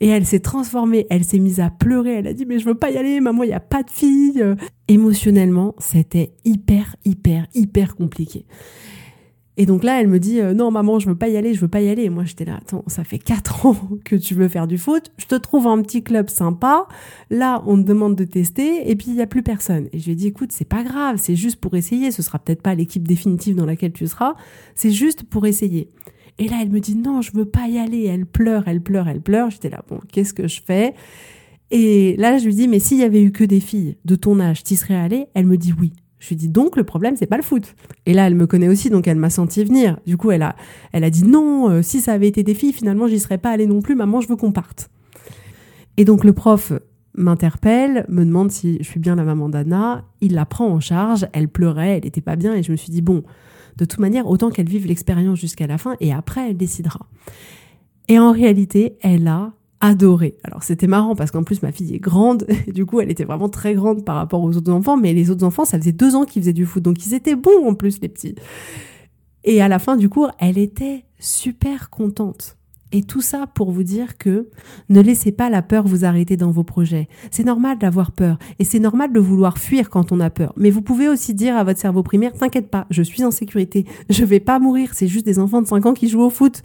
Et 0.00 0.08
elle 0.08 0.26
s'est 0.26 0.40
transformée, 0.40 1.08
elle 1.10 1.24
s'est 1.24 1.40
mise 1.40 1.58
à 1.58 1.70
pleurer, 1.70 2.14
elle 2.14 2.28
a 2.28 2.32
dit 2.32 2.46
mais 2.46 2.60
je 2.60 2.64
veux 2.64 2.76
pas 2.76 2.92
y 2.92 2.96
aller, 2.96 3.20
maman, 3.20 3.42
il 3.42 3.50
y 3.50 3.52
a 3.52 3.58
pas 3.58 3.82
de 3.82 3.90
fille. 3.90 4.44
Émotionnellement, 4.86 5.74
c'était 5.78 6.34
hyper 6.44 6.94
hyper 7.04 7.48
hyper 7.52 7.96
compliqué. 7.96 8.46
Et 9.60 9.66
donc 9.66 9.82
là, 9.82 10.00
elle 10.00 10.06
me 10.06 10.20
dit 10.20 10.40
euh, 10.40 10.54
non 10.54 10.70
maman, 10.70 11.00
je 11.00 11.08
veux 11.08 11.16
pas 11.16 11.28
y 11.28 11.36
aller, 11.36 11.52
je 11.52 11.60
veux 11.60 11.68
pas 11.68 11.80
y 11.80 11.88
aller. 11.88 12.04
Et 12.04 12.10
moi 12.10 12.24
j'étais 12.24 12.44
là, 12.44 12.56
attends, 12.56 12.84
ça 12.86 13.02
fait 13.02 13.18
quatre 13.18 13.66
ans 13.66 13.76
que 14.04 14.14
tu 14.14 14.34
veux 14.34 14.46
faire 14.46 14.68
du 14.68 14.78
foot, 14.78 15.10
je 15.18 15.26
te 15.26 15.34
trouve 15.34 15.66
un 15.66 15.82
petit 15.82 16.04
club 16.04 16.30
sympa. 16.30 16.86
Là, 17.28 17.62
on 17.66 17.76
te 17.76 17.82
demande 17.82 18.14
de 18.14 18.24
tester 18.24 18.88
et 18.88 18.94
puis 18.94 19.08
il 19.08 19.16
y 19.16 19.20
a 19.20 19.26
plus 19.26 19.42
personne. 19.42 19.88
Et 19.92 19.98
je 19.98 20.04
lui 20.06 20.12
ai 20.12 20.14
dit 20.14 20.28
écoute, 20.28 20.52
c'est 20.52 20.64
pas 20.64 20.84
grave, 20.84 21.16
c'est 21.18 21.34
juste 21.34 21.56
pour 21.56 21.74
essayer. 21.74 22.12
Ce 22.12 22.22
sera 22.22 22.38
peut-être 22.38 22.62
pas 22.62 22.76
l'équipe 22.76 23.06
définitive 23.06 23.56
dans 23.56 23.66
laquelle 23.66 23.92
tu 23.92 24.06
seras, 24.06 24.36
c'est 24.76 24.92
juste 24.92 25.24
pour 25.24 25.44
essayer. 25.44 25.90
Et 26.38 26.46
là, 26.46 26.58
elle 26.62 26.70
me 26.70 26.78
dit 26.78 26.94
non, 26.94 27.20
je 27.20 27.32
veux 27.34 27.44
pas 27.44 27.66
y 27.66 27.78
aller. 27.78 28.04
Elle 28.04 28.26
pleure, 28.26 28.62
elle 28.68 28.80
pleure, 28.80 29.08
elle 29.08 29.20
pleure. 29.20 29.50
J'étais 29.50 29.70
là, 29.70 29.82
bon, 29.88 29.98
qu'est-ce 30.12 30.34
que 30.34 30.46
je 30.46 30.62
fais? 30.64 30.94
Et 31.72 32.14
là, 32.16 32.38
je 32.38 32.46
lui 32.46 32.54
dis 32.54 32.68
mais 32.68 32.78
s'il 32.78 32.98
y 32.98 33.02
avait 33.02 33.22
eu 33.22 33.32
que 33.32 33.42
des 33.42 33.60
filles 33.60 33.96
de 34.04 34.14
ton 34.14 34.38
âge, 34.38 34.62
t'y 34.62 34.76
serais 34.76 34.94
allée 34.94 35.26
Elle 35.34 35.46
me 35.46 35.56
dit 35.56 35.74
oui. 35.76 35.94
Je 36.18 36.28
lui 36.28 36.36
dis 36.36 36.48
donc 36.48 36.76
le 36.76 36.84
problème 36.84 37.16
c'est 37.16 37.26
pas 37.26 37.36
le 37.36 37.42
foot. 37.42 37.74
Et 38.06 38.12
là 38.12 38.26
elle 38.26 38.34
me 38.34 38.46
connaît 38.46 38.68
aussi 38.68 38.90
donc 38.90 39.06
elle 39.06 39.16
m'a 39.16 39.30
senti 39.30 39.64
venir. 39.64 39.98
Du 40.06 40.16
coup 40.16 40.30
elle 40.30 40.42
a 40.42 40.56
elle 40.92 41.04
a 41.04 41.10
dit 41.10 41.24
non 41.24 41.70
euh, 41.70 41.82
si 41.82 42.00
ça 42.00 42.12
avait 42.12 42.28
été 42.28 42.42
des 42.42 42.54
filles 42.54 42.72
finalement 42.72 43.06
j'y 43.06 43.18
serais 43.18 43.38
pas 43.38 43.50
allée 43.50 43.66
non 43.66 43.82
plus 43.82 43.94
maman 43.94 44.20
je 44.20 44.28
veux 44.28 44.36
qu'on 44.36 44.52
parte. 44.52 44.90
Et 45.96 46.04
donc 46.04 46.24
le 46.24 46.32
prof 46.32 46.72
m'interpelle, 47.16 48.06
me 48.08 48.24
demande 48.24 48.50
si 48.50 48.78
je 48.80 48.84
suis 48.84 49.00
bien 49.00 49.16
la 49.16 49.24
maman 49.24 49.48
d'Anna, 49.48 50.04
il 50.20 50.34
la 50.34 50.46
prend 50.46 50.68
en 50.68 50.78
charge, 50.78 51.26
elle 51.32 51.48
pleurait, 51.48 51.98
elle 51.98 52.06
était 52.06 52.20
pas 52.20 52.36
bien 52.36 52.54
et 52.54 52.62
je 52.62 52.70
me 52.70 52.76
suis 52.76 52.90
dit 52.90 53.02
bon 53.02 53.22
de 53.76 53.84
toute 53.84 54.00
manière 54.00 54.26
autant 54.26 54.50
qu'elle 54.50 54.68
vive 54.68 54.86
l'expérience 54.86 55.38
jusqu'à 55.38 55.66
la 55.66 55.78
fin 55.78 55.96
et 56.00 56.12
après 56.12 56.50
elle 56.50 56.56
décidera. 56.56 57.06
Et 58.08 58.18
en 58.18 58.32
réalité 58.32 58.96
elle 59.02 59.28
a 59.28 59.52
adoré. 59.80 60.36
Alors 60.44 60.62
c'était 60.62 60.86
marrant 60.86 61.14
parce 61.14 61.30
qu'en 61.30 61.44
plus 61.44 61.62
ma 61.62 61.72
fille 61.72 61.94
est 61.94 62.00
grande, 62.00 62.46
et 62.66 62.72
du 62.72 62.86
coup 62.86 63.00
elle 63.00 63.10
était 63.10 63.24
vraiment 63.24 63.48
très 63.48 63.74
grande 63.74 64.04
par 64.04 64.16
rapport 64.16 64.42
aux 64.42 64.56
autres 64.56 64.72
enfants, 64.72 64.96
mais 64.96 65.12
les 65.12 65.30
autres 65.30 65.44
enfants 65.44 65.64
ça 65.64 65.78
faisait 65.78 65.92
deux 65.92 66.14
ans 66.14 66.24
qu'ils 66.24 66.42
faisaient 66.42 66.52
du 66.52 66.66
foot, 66.66 66.82
donc 66.82 67.06
ils 67.06 67.14
étaient 67.14 67.36
bons 67.36 67.66
en 67.66 67.74
plus 67.74 68.00
les 68.00 68.08
petits. 68.08 68.34
Et 69.44 69.62
à 69.62 69.68
la 69.68 69.78
fin 69.78 69.96
du 69.96 70.08
cours, 70.08 70.30
elle 70.38 70.58
était 70.58 71.04
super 71.18 71.90
contente. 71.90 72.57
Et 72.90 73.02
tout 73.02 73.20
ça 73.20 73.46
pour 73.46 73.70
vous 73.70 73.82
dire 73.82 74.16
que 74.16 74.48
ne 74.88 75.00
laissez 75.00 75.30
pas 75.30 75.50
la 75.50 75.60
peur 75.60 75.86
vous 75.86 76.06
arrêter 76.06 76.36
dans 76.38 76.50
vos 76.50 76.64
projets. 76.64 77.08
C'est 77.30 77.44
normal 77.44 77.78
d'avoir 77.78 78.12
peur 78.12 78.38
et 78.58 78.64
c'est 78.64 78.78
normal 78.78 79.12
de 79.12 79.20
vouloir 79.20 79.58
fuir 79.58 79.90
quand 79.90 80.10
on 80.10 80.20
a 80.20 80.30
peur. 80.30 80.54
Mais 80.56 80.70
vous 80.70 80.80
pouvez 80.80 81.08
aussi 81.08 81.34
dire 81.34 81.56
à 81.56 81.64
votre 81.64 81.78
cerveau 81.78 82.02
primaire, 82.02 82.32
t'inquiète 82.32 82.70
pas, 82.70 82.86
je 82.90 83.02
suis 83.02 83.24
en 83.24 83.30
sécurité, 83.30 83.84
je 84.10 84.24
vais 84.24 84.40
pas 84.40 84.58
mourir, 84.58 84.90
c'est 84.94 85.06
juste 85.06 85.26
des 85.26 85.38
enfants 85.38 85.60
de 85.60 85.66
5 85.66 85.84
ans 85.86 85.94
qui 85.94 86.08
jouent 86.08 86.22
au 86.22 86.30
foot. 86.30 86.62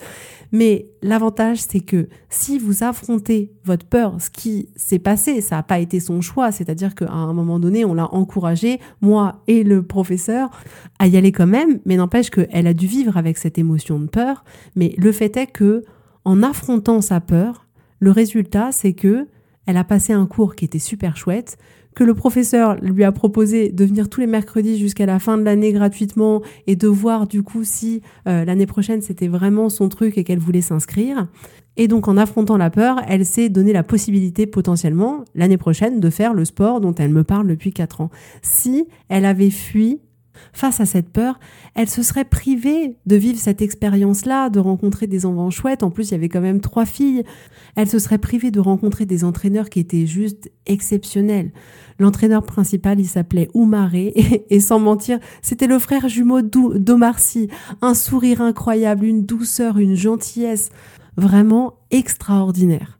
Mais 0.53 0.87
l'avantage, 1.01 1.57
c'est 1.57 1.79
que 1.79 2.07
si 2.29 2.59
vous 2.59 2.83
affrontez 2.83 3.51
votre 3.65 3.87
peur, 3.87 4.21
ce 4.21 4.29
qui 4.29 4.69
s'est 4.75 4.99
passé, 4.99 5.41
ça 5.41 5.55
n'a 5.57 5.63
pas 5.63 5.79
été 5.79 5.99
son 5.99 6.21
choix, 6.21 6.51
c'est-à-dire 6.51 6.93
qu'à 6.93 7.11
un 7.11 7.33
moment 7.33 7.59
donné, 7.59 7.85
on 7.85 7.95
l'a 7.95 8.13
encouragé, 8.13 8.79
moi 9.01 9.41
et 9.47 9.63
le 9.63 9.81
professeur, 9.81 10.51
à 10.99 11.07
y 11.07 11.17
aller 11.17 11.31
quand 11.31 11.47
même, 11.47 11.79
mais 11.85 11.95
n'empêche 11.95 12.29
qu'elle 12.29 12.67
a 12.67 12.73
dû 12.75 12.85
vivre 12.85 13.17
avec 13.17 13.39
cette 13.39 13.57
émotion 13.57 13.99
de 13.99 14.05
peur. 14.05 14.45
Mais 14.75 14.93
le 14.99 15.11
fait 15.11 15.35
est 15.37 15.47
que 15.47 15.83
en 16.25 16.43
affrontant 16.43 17.01
sa 17.01 17.19
peur, 17.19 17.67
le 17.99 18.11
résultat, 18.11 18.71
c'est 18.71 18.93
que 18.93 19.27
elle 19.65 19.77
a 19.77 19.83
passé 19.83 20.11
un 20.11 20.25
cours 20.25 20.55
qui 20.55 20.65
était 20.65 20.79
super 20.79 21.15
chouette, 21.15 21.57
que 21.93 22.03
le 22.03 22.13
professeur 22.13 22.75
lui 22.81 23.03
a 23.03 23.11
proposé 23.11 23.69
de 23.69 23.85
venir 23.85 24.09
tous 24.09 24.19
les 24.19 24.27
mercredis 24.27 24.77
jusqu'à 24.77 25.05
la 25.05 25.19
fin 25.19 25.37
de 25.37 25.43
l'année 25.43 25.71
gratuitement 25.71 26.41
et 26.67 26.75
de 26.75 26.87
voir 26.87 27.27
du 27.27 27.43
coup 27.43 27.63
si 27.63 28.01
euh, 28.27 28.45
l'année 28.45 28.65
prochaine 28.65 29.01
c'était 29.01 29.27
vraiment 29.27 29.69
son 29.69 29.89
truc 29.89 30.17
et 30.17 30.23
qu'elle 30.23 30.39
voulait 30.39 30.61
s'inscrire. 30.61 31.27
Et 31.77 31.87
donc 31.87 32.07
en 32.07 32.17
affrontant 32.17 32.57
la 32.57 32.69
peur, 32.69 32.97
elle 33.07 33.25
s'est 33.25 33.49
donné 33.49 33.73
la 33.73 33.83
possibilité 33.83 34.45
potentiellement 34.45 35.23
l'année 35.33 35.57
prochaine 35.57 35.99
de 35.99 36.09
faire 36.09 36.33
le 36.33 36.45
sport 36.45 36.81
dont 36.81 36.93
elle 36.95 37.11
me 37.11 37.23
parle 37.23 37.47
depuis 37.47 37.71
4 37.71 38.01
ans. 38.01 38.09
Si 38.41 38.87
elle 39.09 39.25
avait 39.25 39.49
fui 39.49 40.01
face 40.51 40.79
à 40.79 40.85
cette 40.85 41.09
peur, 41.09 41.39
elle 41.75 41.89
se 41.89 42.03
serait 42.03 42.25
privée 42.25 42.97
de 43.05 43.15
vivre 43.15 43.39
cette 43.39 43.61
expérience-là, 43.61 44.49
de 44.49 44.59
rencontrer 44.59 45.07
des 45.07 45.25
enfants 45.25 45.49
chouettes. 45.49 45.83
En 45.83 45.91
plus, 45.91 46.09
il 46.09 46.11
y 46.11 46.15
avait 46.15 46.29
quand 46.29 46.41
même 46.41 46.61
trois 46.61 46.85
filles. 46.85 47.23
Elle 47.75 47.89
se 47.89 47.99
serait 47.99 48.17
privée 48.17 48.51
de 48.51 48.59
rencontrer 48.59 49.05
des 49.05 49.23
entraîneurs 49.23 49.69
qui 49.69 49.79
étaient 49.79 50.05
juste 50.05 50.51
exceptionnels. 50.65 51.51
L'entraîneur 51.99 52.43
principal, 52.43 52.99
il 52.99 53.07
s'appelait 53.07 53.49
Oumaré, 53.53 54.13
et, 54.49 54.59
sans 54.59 54.79
mentir, 54.79 55.19
c'était 55.41 55.67
le 55.67 55.79
frère 55.79 56.07
jumeau 56.07 56.41
d'Omar 56.41 57.17
Un 57.81 57.93
sourire 57.93 58.41
incroyable, 58.41 59.05
une 59.05 59.25
douceur, 59.25 59.77
une 59.77 59.95
gentillesse 59.95 60.69
vraiment 61.15 61.75
extraordinaire 61.91 62.97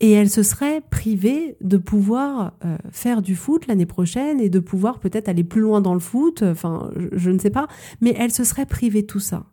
et 0.00 0.12
elle 0.12 0.28
se 0.28 0.42
serait 0.42 0.82
privée 0.90 1.56
de 1.60 1.76
pouvoir 1.76 2.52
euh, 2.64 2.76
faire 2.90 3.22
du 3.22 3.34
foot 3.34 3.66
l'année 3.66 3.86
prochaine 3.86 4.40
et 4.40 4.50
de 4.50 4.58
pouvoir 4.58 4.98
peut-être 4.98 5.28
aller 5.28 5.44
plus 5.44 5.60
loin 5.60 5.80
dans 5.80 5.94
le 5.94 6.00
foot, 6.00 6.42
enfin 6.42 6.90
je, 7.12 7.30
ne 7.30 7.38
sais 7.38 7.50
pas, 7.50 7.66
mais 8.00 8.14
elle 8.18 8.32
se 8.32 8.44
serait 8.44 8.66
privée 8.66 9.02
de 9.02 9.06
tout 9.06 9.20
ça. 9.20 9.44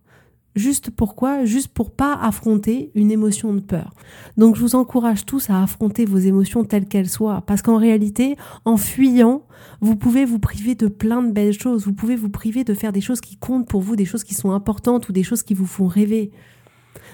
Juste 0.56 0.92
pourquoi? 0.92 1.46
Juste 1.46 1.70
pour 1.70 1.92
pas 1.92 2.14
affronter 2.14 2.92
une 2.94 3.10
émotion 3.10 3.56
de 3.56 3.60
peur. 3.60 3.96
Donc 4.38 4.56
je 4.56 4.62
vous 4.62 4.75
encourage 4.75 5.25
tous 5.25 5.50
à 5.50 5.64
affronter 5.64 6.06
vos 6.06 6.20
émotions 6.20 6.64
telles 6.64 6.86
qu'elles 6.86 7.10
soient, 7.10 7.42
parce 7.48 7.64
qu'en 7.64 7.77
réalité, 7.77 8.36
en 8.66 8.77
fuyant, 8.77 9.44
vous 9.82 9.96
pouvez 9.96 10.25
vous 10.25 10.40
priver 10.40 10.75
de 10.75 10.88
plein 10.88 11.24
de 11.24 11.32
belles 11.32 11.58
choses, 11.60 11.86
vous 11.86 11.94
pouvez 11.94 12.16
vous 12.16 12.29
priver 12.29 12.64
de 12.64 12.74
faire 12.75 12.92
des 12.92 13.01
choses 13.01 13.22
qui 13.22 13.38
comptent 13.38 13.68
pour 13.68 13.82
vous, 13.82 13.96
des 13.96 14.06
choses 14.06 14.24
qui 14.24 14.36
sont 14.36 14.51
importantes 14.51 15.10
ou 15.10 15.12
des 15.14 15.24
choses 15.24 15.42
qui 15.42 15.56
vous 15.56 15.66
font 15.66 15.88
rêver. 15.88 16.32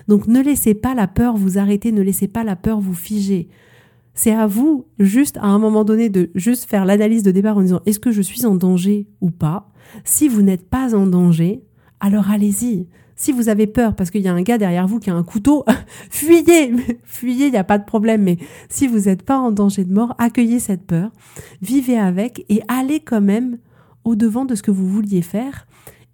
Donc 0.07 0.27
ne 0.27 0.41
laissez 0.41 0.73
pas 0.73 0.95
la 0.95 1.07
peur 1.07 1.37
vous 1.37 1.57
arrêter, 1.57 1.91
ne 1.91 2.01
laissez 2.01 2.27
pas 2.27 2.43
la 2.43 2.55
peur 2.55 2.79
vous 2.79 2.93
figer. 2.93 3.47
C'est 4.13 4.33
à 4.33 4.47
vous, 4.47 4.85
juste 4.97 5.37
à 5.37 5.45
un 5.45 5.59
moment 5.59 5.85
donné, 5.85 6.09
de 6.09 6.29
juste 6.35 6.69
faire 6.69 6.85
l'analyse 6.85 7.23
de 7.23 7.31
départ 7.31 7.57
en 7.57 7.61
disant 7.61 7.81
est-ce 7.85 7.99
que 7.99 8.11
je 8.11 8.21
suis 8.21 8.45
en 8.45 8.55
danger 8.55 9.07
ou 9.21 9.31
pas? 9.31 9.71
Si 10.03 10.27
vous 10.27 10.41
n'êtes 10.41 10.67
pas 10.69 10.95
en 10.95 11.07
danger, 11.07 11.63
alors 11.99 12.29
allez-y. 12.29 12.87
Si 13.15 13.33
vous 13.33 13.49
avez 13.49 13.67
peur 13.67 13.95
parce 13.95 14.11
qu'il 14.11 14.21
y 14.21 14.27
a 14.29 14.33
un 14.33 14.41
gars 14.41 14.57
derrière 14.57 14.87
vous 14.87 14.99
qui 14.99 15.09
a 15.09 15.15
un 15.15 15.23
couteau, 15.23 15.65
fuyez, 16.09 16.73
fuyez, 17.03 17.47
il 17.47 17.51
n'y 17.51 17.57
a 17.57 17.63
pas 17.63 17.77
de 17.77 17.85
problème. 17.85 18.23
Mais 18.23 18.37
si 18.69 18.87
vous 18.87 18.99
n'êtes 18.99 19.23
pas 19.23 19.37
en 19.37 19.51
danger 19.51 19.83
de 19.83 19.93
mort, 19.93 20.15
accueillez 20.17 20.59
cette 20.59 20.85
peur, 20.85 21.11
vivez 21.61 21.97
avec 21.97 22.45
et 22.49 22.61
allez 22.67 23.01
quand 23.01 23.21
même 23.21 23.57
au 24.05 24.15
devant 24.15 24.45
de 24.45 24.55
ce 24.55 24.63
que 24.63 24.71
vous 24.71 24.87
vouliez 24.87 25.21
faire 25.21 25.67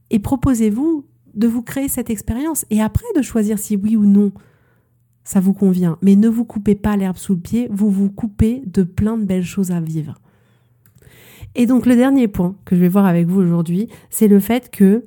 et 0.09 0.19
proposez-vous 0.19 1.05
de 1.35 1.47
vous 1.47 1.61
créer 1.61 1.87
cette 1.87 2.09
expérience 2.09 2.65
et 2.69 2.81
après 2.81 3.05
de 3.15 3.21
choisir 3.21 3.59
si 3.59 3.75
oui 3.75 3.95
ou 3.95 4.05
non 4.05 4.31
ça 5.25 5.39
vous 5.39 5.53
convient. 5.53 5.97
Mais 6.01 6.15
ne 6.15 6.29
vous 6.29 6.45
coupez 6.45 6.75
pas 6.75 6.95
l'herbe 6.95 7.17
sous 7.17 7.33
le 7.33 7.39
pied, 7.39 7.67
vous 7.71 7.89
vous 7.89 8.09
coupez 8.09 8.61
de 8.65 8.83
plein 8.83 9.17
de 9.17 9.25
belles 9.25 9.43
choses 9.43 9.71
à 9.71 9.81
vivre. 9.81 10.21
Et 11.55 11.65
donc 11.65 11.85
le 11.85 11.95
dernier 11.95 12.27
point 12.27 12.55
que 12.63 12.75
je 12.75 12.81
vais 12.81 12.87
voir 12.87 13.05
avec 13.05 13.27
vous 13.27 13.41
aujourd'hui, 13.41 13.89
c'est 14.09 14.27
le 14.27 14.39
fait 14.39 14.69
que 14.69 15.05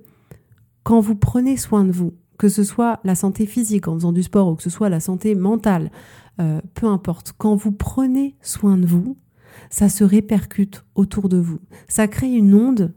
quand 0.83 1.01
vous 1.01 1.15
prenez 1.15 1.57
soin 1.57 1.85
de 1.85 1.93
vous, 1.93 2.15
que 2.37 2.49
ce 2.49 2.65
soit 2.65 3.01
la 3.05 3.15
santé 3.15 3.47
physique 3.47 3.89
en 3.89 3.95
faisant 3.95 4.13
du 4.13 4.23
sport 4.23 4.49
ou 4.49 4.55
que 4.57 4.63
ce 4.63 4.71
soit 4.71 4.89
la 4.89 5.01
santé 5.01 5.35
mentale, 5.35 5.91
euh, 6.41 6.61
peu 6.75 6.87
importe, 6.87 7.35
quand 7.37 7.55
vous 7.55 7.73
prenez 7.73 8.37
soin 8.43 8.77
de 8.77 8.87
vous, 8.87 9.17
ça 9.71 9.89
se 9.89 10.05
répercute 10.05 10.85
autour 10.95 11.29
de 11.29 11.37
vous. 11.37 11.61
Ça 11.89 12.09
crée 12.09 12.31
une 12.31 12.55
onde 12.55 12.95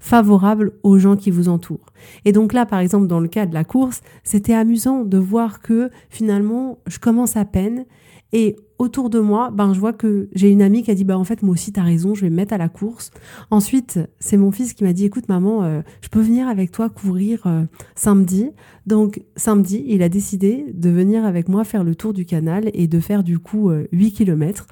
favorable 0.00 0.72
aux 0.82 0.98
gens 0.98 1.16
qui 1.16 1.30
vous 1.30 1.48
entourent. 1.48 1.86
Et 2.24 2.32
donc 2.32 2.52
là, 2.52 2.66
par 2.66 2.80
exemple, 2.80 3.06
dans 3.06 3.20
le 3.20 3.28
cas 3.28 3.46
de 3.46 3.54
la 3.54 3.64
course, 3.64 4.00
c'était 4.24 4.54
amusant 4.54 5.04
de 5.04 5.18
voir 5.18 5.60
que 5.60 5.90
finalement, 6.10 6.78
je 6.86 6.98
commence 6.98 7.36
à 7.36 7.44
peine 7.44 7.84
et 8.32 8.56
autour 8.78 9.08
de 9.08 9.20
moi, 9.20 9.50
ben, 9.50 9.72
je 9.72 9.80
vois 9.80 9.92
que 9.92 10.28
j'ai 10.34 10.50
une 10.50 10.62
amie 10.62 10.82
qui 10.82 10.90
a 10.90 10.94
dit, 10.94 11.04
bah, 11.04 11.18
en 11.18 11.24
fait, 11.24 11.42
moi 11.42 11.52
aussi, 11.52 11.72
t'as 11.72 11.82
raison, 11.82 12.14
je 12.14 12.22
vais 12.22 12.30
me 12.30 12.36
mettre 12.36 12.52
à 12.52 12.58
la 12.58 12.68
course. 12.68 13.10
Ensuite, 13.50 14.00
c'est 14.18 14.36
mon 14.36 14.52
fils 14.52 14.74
qui 14.74 14.84
m'a 14.84 14.92
dit, 14.92 15.04
écoute, 15.04 15.28
maman, 15.28 15.64
euh, 15.64 15.80
je 16.02 16.08
peux 16.08 16.20
venir 16.20 16.48
avec 16.48 16.72
toi 16.72 16.90
courir 16.90 17.46
euh, 17.46 17.64
samedi. 17.94 18.50
Donc, 18.86 19.22
samedi, 19.36 19.84
il 19.86 20.02
a 20.02 20.08
décidé 20.08 20.66
de 20.74 20.90
venir 20.90 21.24
avec 21.24 21.48
moi 21.48 21.64
faire 21.64 21.84
le 21.84 21.94
tour 21.94 22.12
du 22.12 22.26
canal 22.26 22.70
et 22.74 22.86
de 22.86 23.00
faire 23.00 23.22
du 23.22 23.38
coup 23.38 23.70
8 23.70 24.06
euh, 24.06 24.10
kilomètres. 24.10 24.66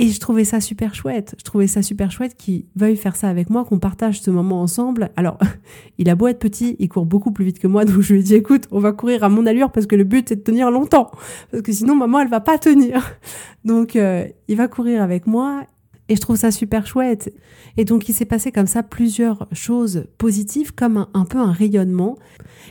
Et 0.00 0.08
je 0.08 0.20
trouvais 0.20 0.44
ça 0.44 0.60
super 0.60 0.94
chouette. 0.94 1.34
Je 1.38 1.44
trouvais 1.44 1.66
ça 1.66 1.82
super 1.82 2.10
chouette 2.12 2.36
qu'il 2.36 2.66
veuille 2.76 2.96
faire 2.96 3.16
ça 3.16 3.28
avec 3.28 3.50
moi, 3.50 3.64
qu'on 3.64 3.80
partage 3.80 4.20
ce 4.20 4.30
moment 4.30 4.62
ensemble. 4.62 5.10
Alors, 5.16 5.38
il 5.98 6.08
a 6.08 6.14
beau 6.14 6.28
être 6.28 6.38
petit, 6.38 6.76
il 6.78 6.88
court 6.88 7.06
beaucoup 7.06 7.32
plus 7.32 7.44
vite 7.44 7.58
que 7.58 7.66
moi, 7.66 7.84
donc 7.86 8.00
je 8.00 8.12
lui 8.12 8.20
ai 8.20 8.22
dit, 8.22 8.34
écoute, 8.34 8.68
on 8.70 8.78
va 8.78 8.92
courir 8.92 9.24
à 9.24 9.28
mon 9.28 9.44
allure 9.44 9.72
parce 9.72 9.86
que 9.86 9.96
le 9.96 10.04
but 10.04 10.28
c'est 10.28 10.36
de 10.36 10.42
tenir 10.42 10.70
longtemps. 10.70 11.10
Parce 11.50 11.62
que 11.62 11.72
sinon, 11.72 11.96
maman, 11.96 12.20
elle 12.20 12.28
va 12.28 12.40
pas 12.40 12.58
tenir. 12.58 13.18
Donc, 13.64 13.96
euh, 13.96 14.26
il 14.46 14.56
va 14.56 14.68
courir 14.68 15.02
avec 15.02 15.26
moi 15.26 15.64
et 16.08 16.16
je 16.16 16.20
trouve 16.20 16.36
ça 16.36 16.50
super 16.50 16.86
chouette. 16.86 17.32
Et 17.76 17.84
donc 17.84 18.08
il 18.08 18.14
s'est 18.14 18.24
passé 18.24 18.50
comme 18.50 18.66
ça 18.66 18.82
plusieurs 18.82 19.46
choses 19.52 20.06
positives, 20.16 20.74
comme 20.74 21.06
un, 21.12 21.24
peu 21.24 21.38
un 21.38 21.52
rayonnement. 21.52 22.16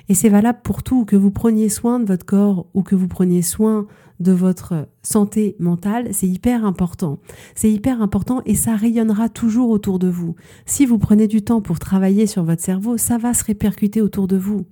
Et 0.10 0.16
c'est 0.16 0.30
valable 0.30 0.60
pour 0.63 0.84
tout, 0.84 1.06
que 1.06 1.16
vous 1.16 1.32
preniez 1.32 1.70
soin 1.70 2.00
de 2.00 2.06
votre 2.06 2.26
corps 2.26 2.68
ou 2.74 2.82
que 2.82 2.96
vous 2.96 3.08
preniez 3.08 3.42
soin 3.42 3.86
de 4.19 4.32
votre 4.32 4.88
santé 5.03 5.56
mentale, 5.60 6.10
c'est 6.12 6.27
hyper 6.27 6.65
important. 6.65 7.19
C'est 7.56 7.71
hyper 7.71 8.01
important 8.01 8.41
et 8.45 8.56
ça 8.56 8.75
rayonnera 8.75 9.30
toujours 9.30 9.69
autour 9.69 9.99
de 9.99 10.08
vous. 10.08 10.36
Si 10.65 10.86
vous 10.86 10.97
prenez 10.97 11.27
du 11.27 11.41
temps 11.41 11.62
pour 11.62 11.80
travailler 11.80 12.27
sur 12.27 12.43
votre 12.43 12.62
cerveau, 12.62 12.97
ça 12.97 13.17
va 13.17 13.34
se 13.34 13.43
répercuter 13.43 14.01
autour 14.01 14.27
de 14.27 14.38
vous. 14.38 14.65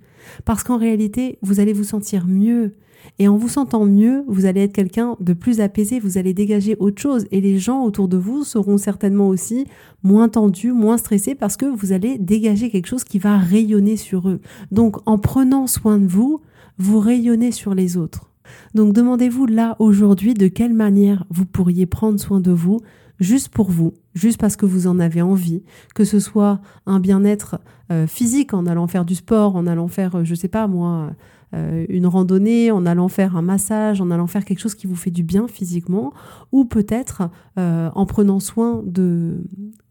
Parce 0.44 0.62
qu'en 0.64 0.78
réalité, 0.78 1.38
vous 1.42 1.60
allez 1.60 1.72
vous 1.72 1.84
sentir 1.84 2.26
mieux. 2.26 2.74
Et 3.18 3.28
en 3.28 3.36
vous 3.36 3.48
sentant 3.48 3.84
mieux, 3.84 4.24
vous 4.26 4.46
allez 4.46 4.62
être 4.62 4.72
quelqu'un 4.72 5.16
de 5.20 5.32
plus 5.32 5.60
apaisé, 5.60 6.00
vous 6.00 6.18
allez 6.18 6.34
dégager 6.34 6.76
autre 6.80 7.00
chose. 7.00 7.26
Et 7.30 7.40
les 7.40 7.58
gens 7.58 7.84
autour 7.84 8.08
de 8.08 8.16
vous 8.16 8.42
seront 8.42 8.78
certainement 8.78 9.28
aussi 9.28 9.66
moins 10.02 10.28
tendus, 10.28 10.72
moins 10.72 10.98
stressés, 10.98 11.36
parce 11.36 11.56
que 11.56 11.66
vous 11.66 11.92
allez 11.92 12.18
dégager 12.18 12.68
quelque 12.68 12.88
chose 12.88 13.04
qui 13.04 13.20
va 13.20 13.38
rayonner 13.38 13.96
sur 13.96 14.28
eux. 14.28 14.40
Donc 14.72 14.96
en 15.06 15.18
prenant 15.18 15.66
soin 15.68 15.98
de 15.98 16.06
vous, 16.06 16.40
vous 16.78 16.98
rayonnez 16.98 17.52
sur 17.52 17.74
les 17.74 17.96
autres. 17.96 18.30
Donc 18.74 18.92
demandez-vous 18.92 19.46
là 19.46 19.76
aujourd'hui 19.78 20.34
de 20.34 20.48
quelle 20.48 20.74
manière 20.74 21.24
vous 21.30 21.46
pourriez 21.46 21.86
prendre 21.86 22.18
soin 22.18 22.40
de 22.40 22.52
vous 22.52 22.80
juste 23.20 23.48
pour 23.48 23.70
vous, 23.70 23.94
juste 24.14 24.38
parce 24.38 24.56
que 24.56 24.66
vous 24.66 24.86
en 24.86 24.98
avez 24.98 25.22
envie, 25.22 25.62
que 25.94 26.04
ce 26.04 26.20
soit 26.20 26.60
un 26.86 27.00
bien-être 27.00 27.60
euh, 27.90 28.06
physique 28.06 28.54
en 28.54 28.66
allant 28.66 28.86
faire 28.86 29.04
du 29.04 29.14
sport, 29.14 29.56
en 29.56 29.66
allant 29.66 29.88
faire, 29.88 30.16
euh, 30.16 30.24
je 30.24 30.34
sais 30.34 30.48
pas 30.48 30.66
moi, 30.66 31.12
euh, 31.54 31.86
une 31.88 32.06
randonnée, 32.06 32.70
en 32.70 32.84
allant 32.84 33.08
faire 33.08 33.36
un 33.36 33.42
massage, 33.42 34.00
en 34.00 34.10
allant 34.10 34.26
faire 34.26 34.44
quelque 34.44 34.58
chose 34.58 34.74
qui 34.74 34.86
vous 34.86 34.96
fait 34.96 35.10
du 35.10 35.22
bien 35.22 35.46
physiquement, 35.48 36.12
ou 36.52 36.64
peut-être 36.64 37.30
en 37.56 38.06
prenant 38.06 38.40
soin 38.40 38.82
de, 38.84 39.42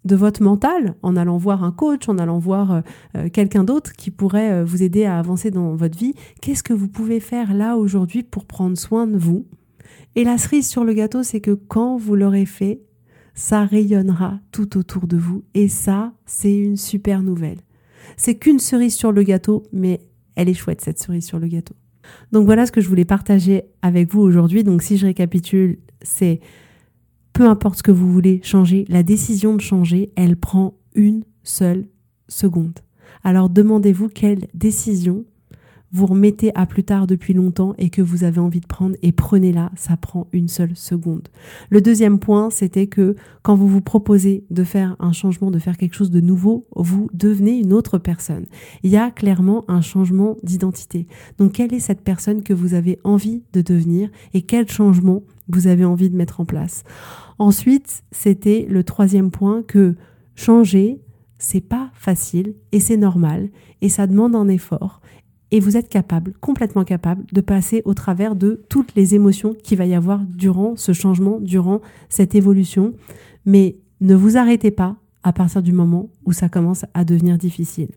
de 0.05 0.15
votre 0.15 0.41
mental, 0.41 0.95
en 1.01 1.15
allant 1.15 1.37
voir 1.37 1.63
un 1.63 1.71
coach, 1.71 2.07
en 2.07 2.17
allant 2.17 2.39
voir 2.39 2.83
quelqu'un 3.33 3.63
d'autre 3.63 3.93
qui 3.93 4.11
pourrait 4.11 4.63
vous 4.63 4.83
aider 4.83 5.05
à 5.05 5.19
avancer 5.19 5.51
dans 5.51 5.75
votre 5.75 5.97
vie. 5.97 6.13
Qu'est-ce 6.41 6.63
que 6.63 6.73
vous 6.73 6.87
pouvez 6.87 7.19
faire 7.19 7.53
là 7.53 7.75
aujourd'hui 7.75 8.23
pour 8.23 8.45
prendre 8.45 8.77
soin 8.77 9.07
de 9.07 9.17
vous? 9.17 9.45
Et 10.15 10.23
la 10.23 10.37
cerise 10.37 10.69
sur 10.69 10.83
le 10.83 10.93
gâteau, 10.93 11.23
c'est 11.23 11.41
que 11.41 11.51
quand 11.51 11.97
vous 11.97 12.15
l'aurez 12.15 12.45
fait, 12.45 12.81
ça 13.33 13.65
rayonnera 13.65 14.39
tout 14.51 14.77
autour 14.77 15.07
de 15.07 15.17
vous. 15.17 15.43
Et 15.55 15.67
ça, 15.67 16.13
c'est 16.25 16.55
une 16.55 16.77
super 16.77 17.21
nouvelle. 17.21 17.57
C'est 18.15 18.35
qu'une 18.35 18.59
cerise 18.59 18.95
sur 18.95 19.11
le 19.11 19.23
gâteau, 19.23 19.63
mais 19.73 19.99
elle 20.35 20.47
est 20.47 20.53
chouette, 20.53 20.81
cette 20.81 20.99
cerise 20.99 21.25
sur 21.25 21.39
le 21.39 21.47
gâteau. 21.47 21.75
Donc 22.31 22.45
voilà 22.45 22.65
ce 22.65 22.71
que 22.71 22.79
je 22.79 22.87
voulais 22.87 23.03
partager 23.03 23.63
avec 23.81 24.09
vous 24.09 24.21
aujourd'hui. 24.21 24.63
Donc 24.63 24.83
si 24.83 24.97
je 24.97 25.07
récapitule, 25.07 25.79
c'est 26.01 26.39
peu 27.35 27.49
importe 27.49 27.79
ce 27.79 27.83
que 27.83 27.91
vous 27.91 28.11
voulez 28.11 28.39
changer, 28.43 28.85
la 28.87 29.03
décision 29.03 29.55
de 29.55 29.61
changer, 29.61 30.09
elle 30.15 30.37
prend 30.37 30.79
une 30.95 31.25
seule 31.43 31.85
seconde. 32.29 32.79
Alors 33.25 33.49
demandez-vous 33.49 34.07
quelle 34.07 34.47
décision 34.53 35.25
vous 35.95 36.08
remettez 36.08 36.51
à 36.55 36.65
plus 36.65 36.84
tard 36.84 37.08
depuis 37.08 37.34
longtemps 37.34 37.73
et 37.77 37.89
que 37.89 38.01
vous 38.01 38.25
avez 38.25 38.41
envie 38.41 38.60
de 38.60 38.67
prendre 38.67 38.97
et 39.01 39.13
prenez-la, 39.13 39.71
ça 39.77 39.95
prend 39.95 40.27
une 40.34 40.49
seule 40.49 40.75
seconde. 40.75 41.29
Le 41.69 41.79
deuxième 41.79 42.19
point, 42.19 42.49
c'était 42.49 42.88
que 42.88 43.15
quand 43.43 43.55
vous 43.55 43.69
vous 43.69 43.79
proposez 43.79 44.43
de 44.49 44.65
faire 44.65 44.97
un 44.99 45.13
changement, 45.13 45.51
de 45.51 45.58
faire 45.58 45.77
quelque 45.77 45.95
chose 45.95 46.12
de 46.12 46.19
nouveau, 46.19 46.67
vous 46.75 47.08
devenez 47.13 47.60
une 47.60 47.71
autre 47.71 47.97
personne. 47.97 48.45
Il 48.84 48.91
y 48.91 48.97
a 48.97 49.10
clairement 49.10 49.63
un 49.69 49.79
changement 49.79 50.36
d'identité. 50.43 51.08
Donc 51.38 51.53
quelle 51.53 51.73
est 51.73 51.79
cette 51.79 52.01
personne 52.01 52.43
que 52.43 52.53
vous 52.53 52.73
avez 52.73 52.99
envie 53.05 53.43
de 53.53 53.62
devenir 53.62 54.10
et 54.34 54.41
quel 54.41 54.67
changement 54.67 55.23
vous 55.47 55.67
avez 55.67 55.86
envie 55.86 56.10
de 56.10 56.17
mettre 56.17 56.41
en 56.41 56.45
place? 56.45 56.84
Ensuite, 57.39 58.03
c'était 58.12 58.67
le 58.69 58.84
troisième 58.84 59.31
point 59.31 59.63
que 59.63 59.95
changer, 60.36 60.99
c'est 61.38 61.62
pas 61.62 61.89
facile 61.93 62.55
et 62.73 62.81
c'est 62.81 62.97
normal 62.97 63.47
et 63.81 63.88
ça 63.88 64.08
demande 64.08 64.36
un 64.36 64.49
effort 64.49 64.99
et 65.55 65.61
vous 65.61 65.77
êtes 65.77 65.87
capable, 65.87 66.33
complètement 66.41 66.83
capable, 66.83 67.23
de 67.31 67.39
passer 67.39 67.81
au 67.85 67.93
travers 67.93 68.35
de 68.35 68.61
toutes 68.67 68.93
les 68.93 69.15
émotions 69.15 69.55
qu'il 69.63 69.77
va 69.77 69.85
y 69.85 69.95
avoir 69.95 70.19
durant 70.19 70.75
ce 70.75 70.91
changement, 70.91 71.39
durant 71.39 71.79
cette 72.09 72.35
évolution. 72.35 72.93
Mais 73.45 73.77
ne 74.01 74.15
vous 74.15 74.35
arrêtez 74.35 74.69
pas 74.69 74.97
à 75.23 75.31
partir 75.31 75.63
du 75.63 75.71
moment 75.71 76.09
où 76.25 76.33
ça 76.33 76.49
commence 76.49 76.83
à 76.93 77.05
devenir 77.05 77.37
difficile. 77.37 77.87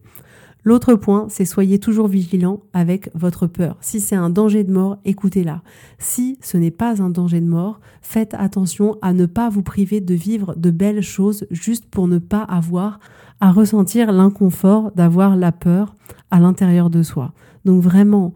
L'autre 0.63 0.95
point, 0.95 1.27
c'est 1.31 1.45
soyez 1.45 1.81
toujours 1.81 2.07
vigilant 2.07 2.61
avec 2.73 3.11
votre 3.17 3.49
peur. 3.49 3.77
Si 3.81 3.99
c'est 3.99 4.15
un 4.15 4.31
danger 4.31 4.63
de 4.63 4.73
mort, 4.73 4.99
écoutez-la. 5.05 5.63
Si 5.99 6.39
ce 6.41 6.59
n'est 6.59 6.71
pas 6.71 7.03
un 7.03 7.11
danger 7.11 7.41
de 7.41 7.47
mort, 7.47 7.81
faites 8.03 8.35
attention 8.35 8.99
à 9.03 9.13
ne 9.13 9.27
pas 9.27 9.49
vous 9.49 9.63
priver 9.63 10.01
de 10.01 10.15
vivre 10.15 10.55
de 10.57 10.71
belles 10.71 11.03
choses 11.03 11.45
juste 11.51 11.87
pour 11.87 12.07
ne 12.07 12.19
pas 12.19 12.43
avoir 12.43 13.01
à 13.41 13.51
ressentir 13.51 14.13
l'inconfort 14.13 14.93
d'avoir 14.93 15.35
la 15.35 15.51
peur 15.51 15.97
à 16.31 16.41
l'intérieur 16.41 16.91
de 16.91 17.03
soi. 17.03 17.33
Donc 17.65 17.83
vraiment, 17.83 18.35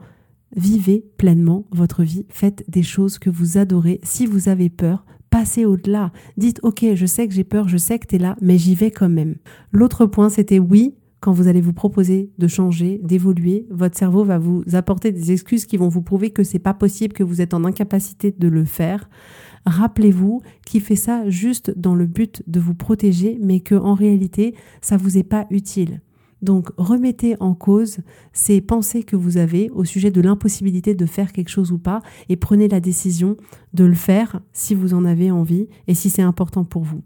vivez 0.56 1.04
pleinement 1.16 1.66
votre 1.70 2.02
vie, 2.02 2.26
faites 2.28 2.64
des 2.68 2.82
choses 2.82 3.18
que 3.18 3.30
vous 3.30 3.58
adorez. 3.58 4.00
Si 4.02 4.26
vous 4.26 4.48
avez 4.48 4.70
peur, 4.70 5.04
passez 5.30 5.64
au-delà. 5.64 6.12
Dites, 6.36 6.60
ok, 6.62 6.84
je 6.94 7.06
sais 7.06 7.26
que 7.26 7.34
j'ai 7.34 7.44
peur, 7.44 7.68
je 7.68 7.78
sais 7.78 7.98
que 7.98 8.06
tu 8.06 8.16
es 8.16 8.18
là, 8.18 8.36
mais 8.40 8.58
j'y 8.58 8.74
vais 8.74 8.90
quand 8.90 9.08
même. 9.08 9.36
L'autre 9.72 10.06
point, 10.06 10.28
c'était 10.28 10.58
oui, 10.58 10.94
quand 11.20 11.32
vous 11.32 11.46
allez 11.46 11.60
vous 11.60 11.72
proposer 11.72 12.32
de 12.36 12.48
changer, 12.48 13.00
d'évoluer, 13.02 13.66
votre 13.70 13.96
cerveau 13.96 14.24
va 14.24 14.38
vous 14.38 14.64
apporter 14.72 15.12
des 15.12 15.30
excuses 15.30 15.66
qui 15.66 15.76
vont 15.76 15.88
vous 15.88 16.02
prouver 16.02 16.30
que 16.30 16.42
c'est 16.42 16.58
pas 16.58 16.74
possible, 16.74 17.14
que 17.14 17.22
vous 17.22 17.40
êtes 17.40 17.54
en 17.54 17.64
incapacité 17.64 18.34
de 18.36 18.48
le 18.48 18.64
faire. 18.64 19.08
Rappelez-vous 19.64 20.42
qu'il 20.66 20.80
fait 20.80 20.96
ça 20.96 21.28
juste 21.30 21.72
dans 21.78 21.94
le 21.94 22.06
but 22.06 22.42
de 22.48 22.58
vous 22.58 22.74
protéger, 22.74 23.38
mais 23.40 23.60
que 23.60 23.76
en 23.76 23.94
réalité, 23.94 24.56
ça 24.80 24.96
vous 24.96 25.16
est 25.16 25.22
pas 25.22 25.46
utile. 25.50 26.00
Donc 26.42 26.70
remettez 26.76 27.36
en 27.40 27.54
cause 27.54 27.98
ces 28.32 28.60
pensées 28.60 29.04
que 29.04 29.16
vous 29.16 29.36
avez 29.36 29.70
au 29.70 29.84
sujet 29.84 30.10
de 30.10 30.20
l'impossibilité 30.20 30.94
de 30.94 31.06
faire 31.06 31.32
quelque 31.32 31.48
chose 31.48 31.72
ou 31.72 31.78
pas 31.78 32.02
et 32.28 32.36
prenez 32.36 32.68
la 32.68 32.80
décision 32.80 33.36
de 33.72 33.84
le 33.84 33.94
faire 33.94 34.40
si 34.52 34.74
vous 34.74 34.92
en 34.92 35.04
avez 35.04 35.30
envie 35.30 35.68
et 35.86 35.94
si 35.94 36.10
c'est 36.10 36.22
important 36.22 36.64
pour 36.64 36.82
vous. 36.82 37.02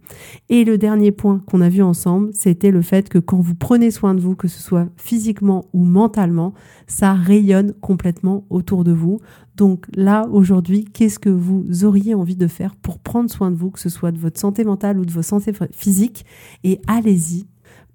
Et 0.49 0.65
le 0.65 0.79
dernier 0.79 1.13
point 1.13 1.41
qu'on 1.47 1.61
a 1.61 1.69
vu 1.69 1.83
ensemble, 1.83 2.31
c'était 2.33 2.71
le 2.71 2.83
fait 2.83 3.09
que 3.09 3.19
quand 3.19 3.41
vous 3.41 3.55
prenez 3.55 3.91
soin 3.91 4.15
de 4.15 4.21
vous, 4.21 4.35
que 4.35 4.49
ce 4.49 4.61
soit 4.61 4.89
physiquement 4.97 5.67
ou 5.73 5.85
mentalement, 5.85 6.55
ça 6.87 7.13
rayonne 7.13 7.75
complètement 7.81 8.45
autour 8.51 8.85
de 8.85 8.93
vous. 8.93 9.21
Donc 9.57 9.87
là, 9.95 10.29
aujourd'hui, 10.31 10.85
qu'est-ce 10.85 11.19
que 11.19 11.31
vous 11.31 11.85
auriez 11.85 12.15
envie 12.15 12.37
de 12.37 12.47
faire 12.47 12.77
pour 12.77 12.99
prendre 12.99 13.31
soin 13.31 13.51
de 13.51 13.57
vous, 13.57 13.71
que 13.71 13.81
ce 13.81 13.89
soit 13.89 14.13
de 14.13 14.19
votre 14.19 14.39
santé 14.39 14.65
mentale 14.65 14.99
ou 14.99 15.05
de 15.05 15.13
votre 15.13 15.27
santé 15.27 15.53
physique? 15.73 16.27
Et 16.65 16.81
allez-y, 16.87 17.47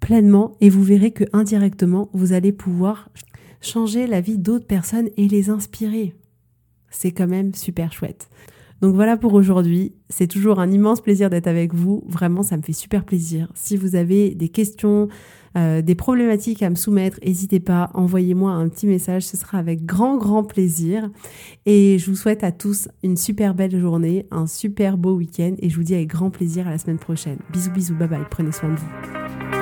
pleinement 0.02 0.56
et 0.60 0.68
vous 0.68 0.82
verrez 0.82 1.12
que 1.12 1.24
indirectement, 1.32 2.10
vous 2.12 2.34
allez 2.34 2.52
pouvoir 2.52 3.08
changer 3.62 4.06
la 4.06 4.20
vie 4.20 4.36
d'autres 4.36 4.66
personnes 4.66 5.08
et 5.16 5.28
les 5.28 5.48
inspirer. 5.48 6.14
C'est 6.90 7.12
quand 7.12 7.28
même 7.28 7.54
super 7.54 7.92
chouette. 7.92 8.28
Donc 8.82 8.96
voilà 8.96 9.16
pour 9.16 9.32
aujourd'hui. 9.34 9.94
C'est 10.08 10.26
toujours 10.26 10.58
un 10.58 10.70
immense 10.70 11.00
plaisir 11.00 11.30
d'être 11.30 11.46
avec 11.46 11.72
vous. 11.72 12.02
Vraiment, 12.08 12.42
ça 12.42 12.56
me 12.56 12.62
fait 12.62 12.72
super 12.72 13.04
plaisir. 13.04 13.48
Si 13.54 13.76
vous 13.76 13.94
avez 13.94 14.34
des 14.34 14.48
questions, 14.48 15.06
euh, 15.56 15.82
des 15.82 15.94
problématiques 15.94 16.64
à 16.64 16.68
me 16.68 16.74
soumettre, 16.74 17.18
n'hésitez 17.24 17.60
pas, 17.60 17.90
envoyez-moi 17.94 18.50
un 18.50 18.68
petit 18.68 18.88
message. 18.88 19.22
Ce 19.22 19.36
sera 19.36 19.58
avec 19.58 19.86
grand, 19.86 20.16
grand 20.18 20.42
plaisir. 20.42 21.08
Et 21.64 21.96
je 22.00 22.10
vous 22.10 22.16
souhaite 22.16 22.42
à 22.42 22.50
tous 22.50 22.88
une 23.04 23.16
super 23.16 23.54
belle 23.54 23.78
journée, 23.78 24.26
un 24.32 24.48
super 24.48 24.98
beau 24.98 25.14
week-end. 25.14 25.54
Et 25.60 25.70
je 25.70 25.76
vous 25.76 25.84
dis 25.84 25.94
avec 25.94 26.08
grand 26.08 26.30
plaisir 26.30 26.66
à 26.66 26.70
la 26.70 26.78
semaine 26.78 26.98
prochaine. 26.98 27.38
Bisous, 27.52 27.70
bisous, 27.70 27.94
bye 27.94 28.08
bye. 28.08 28.26
Prenez 28.28 28.50
soin 28.50 28.70
de 28.70 28.74
vous. 28.74 29.61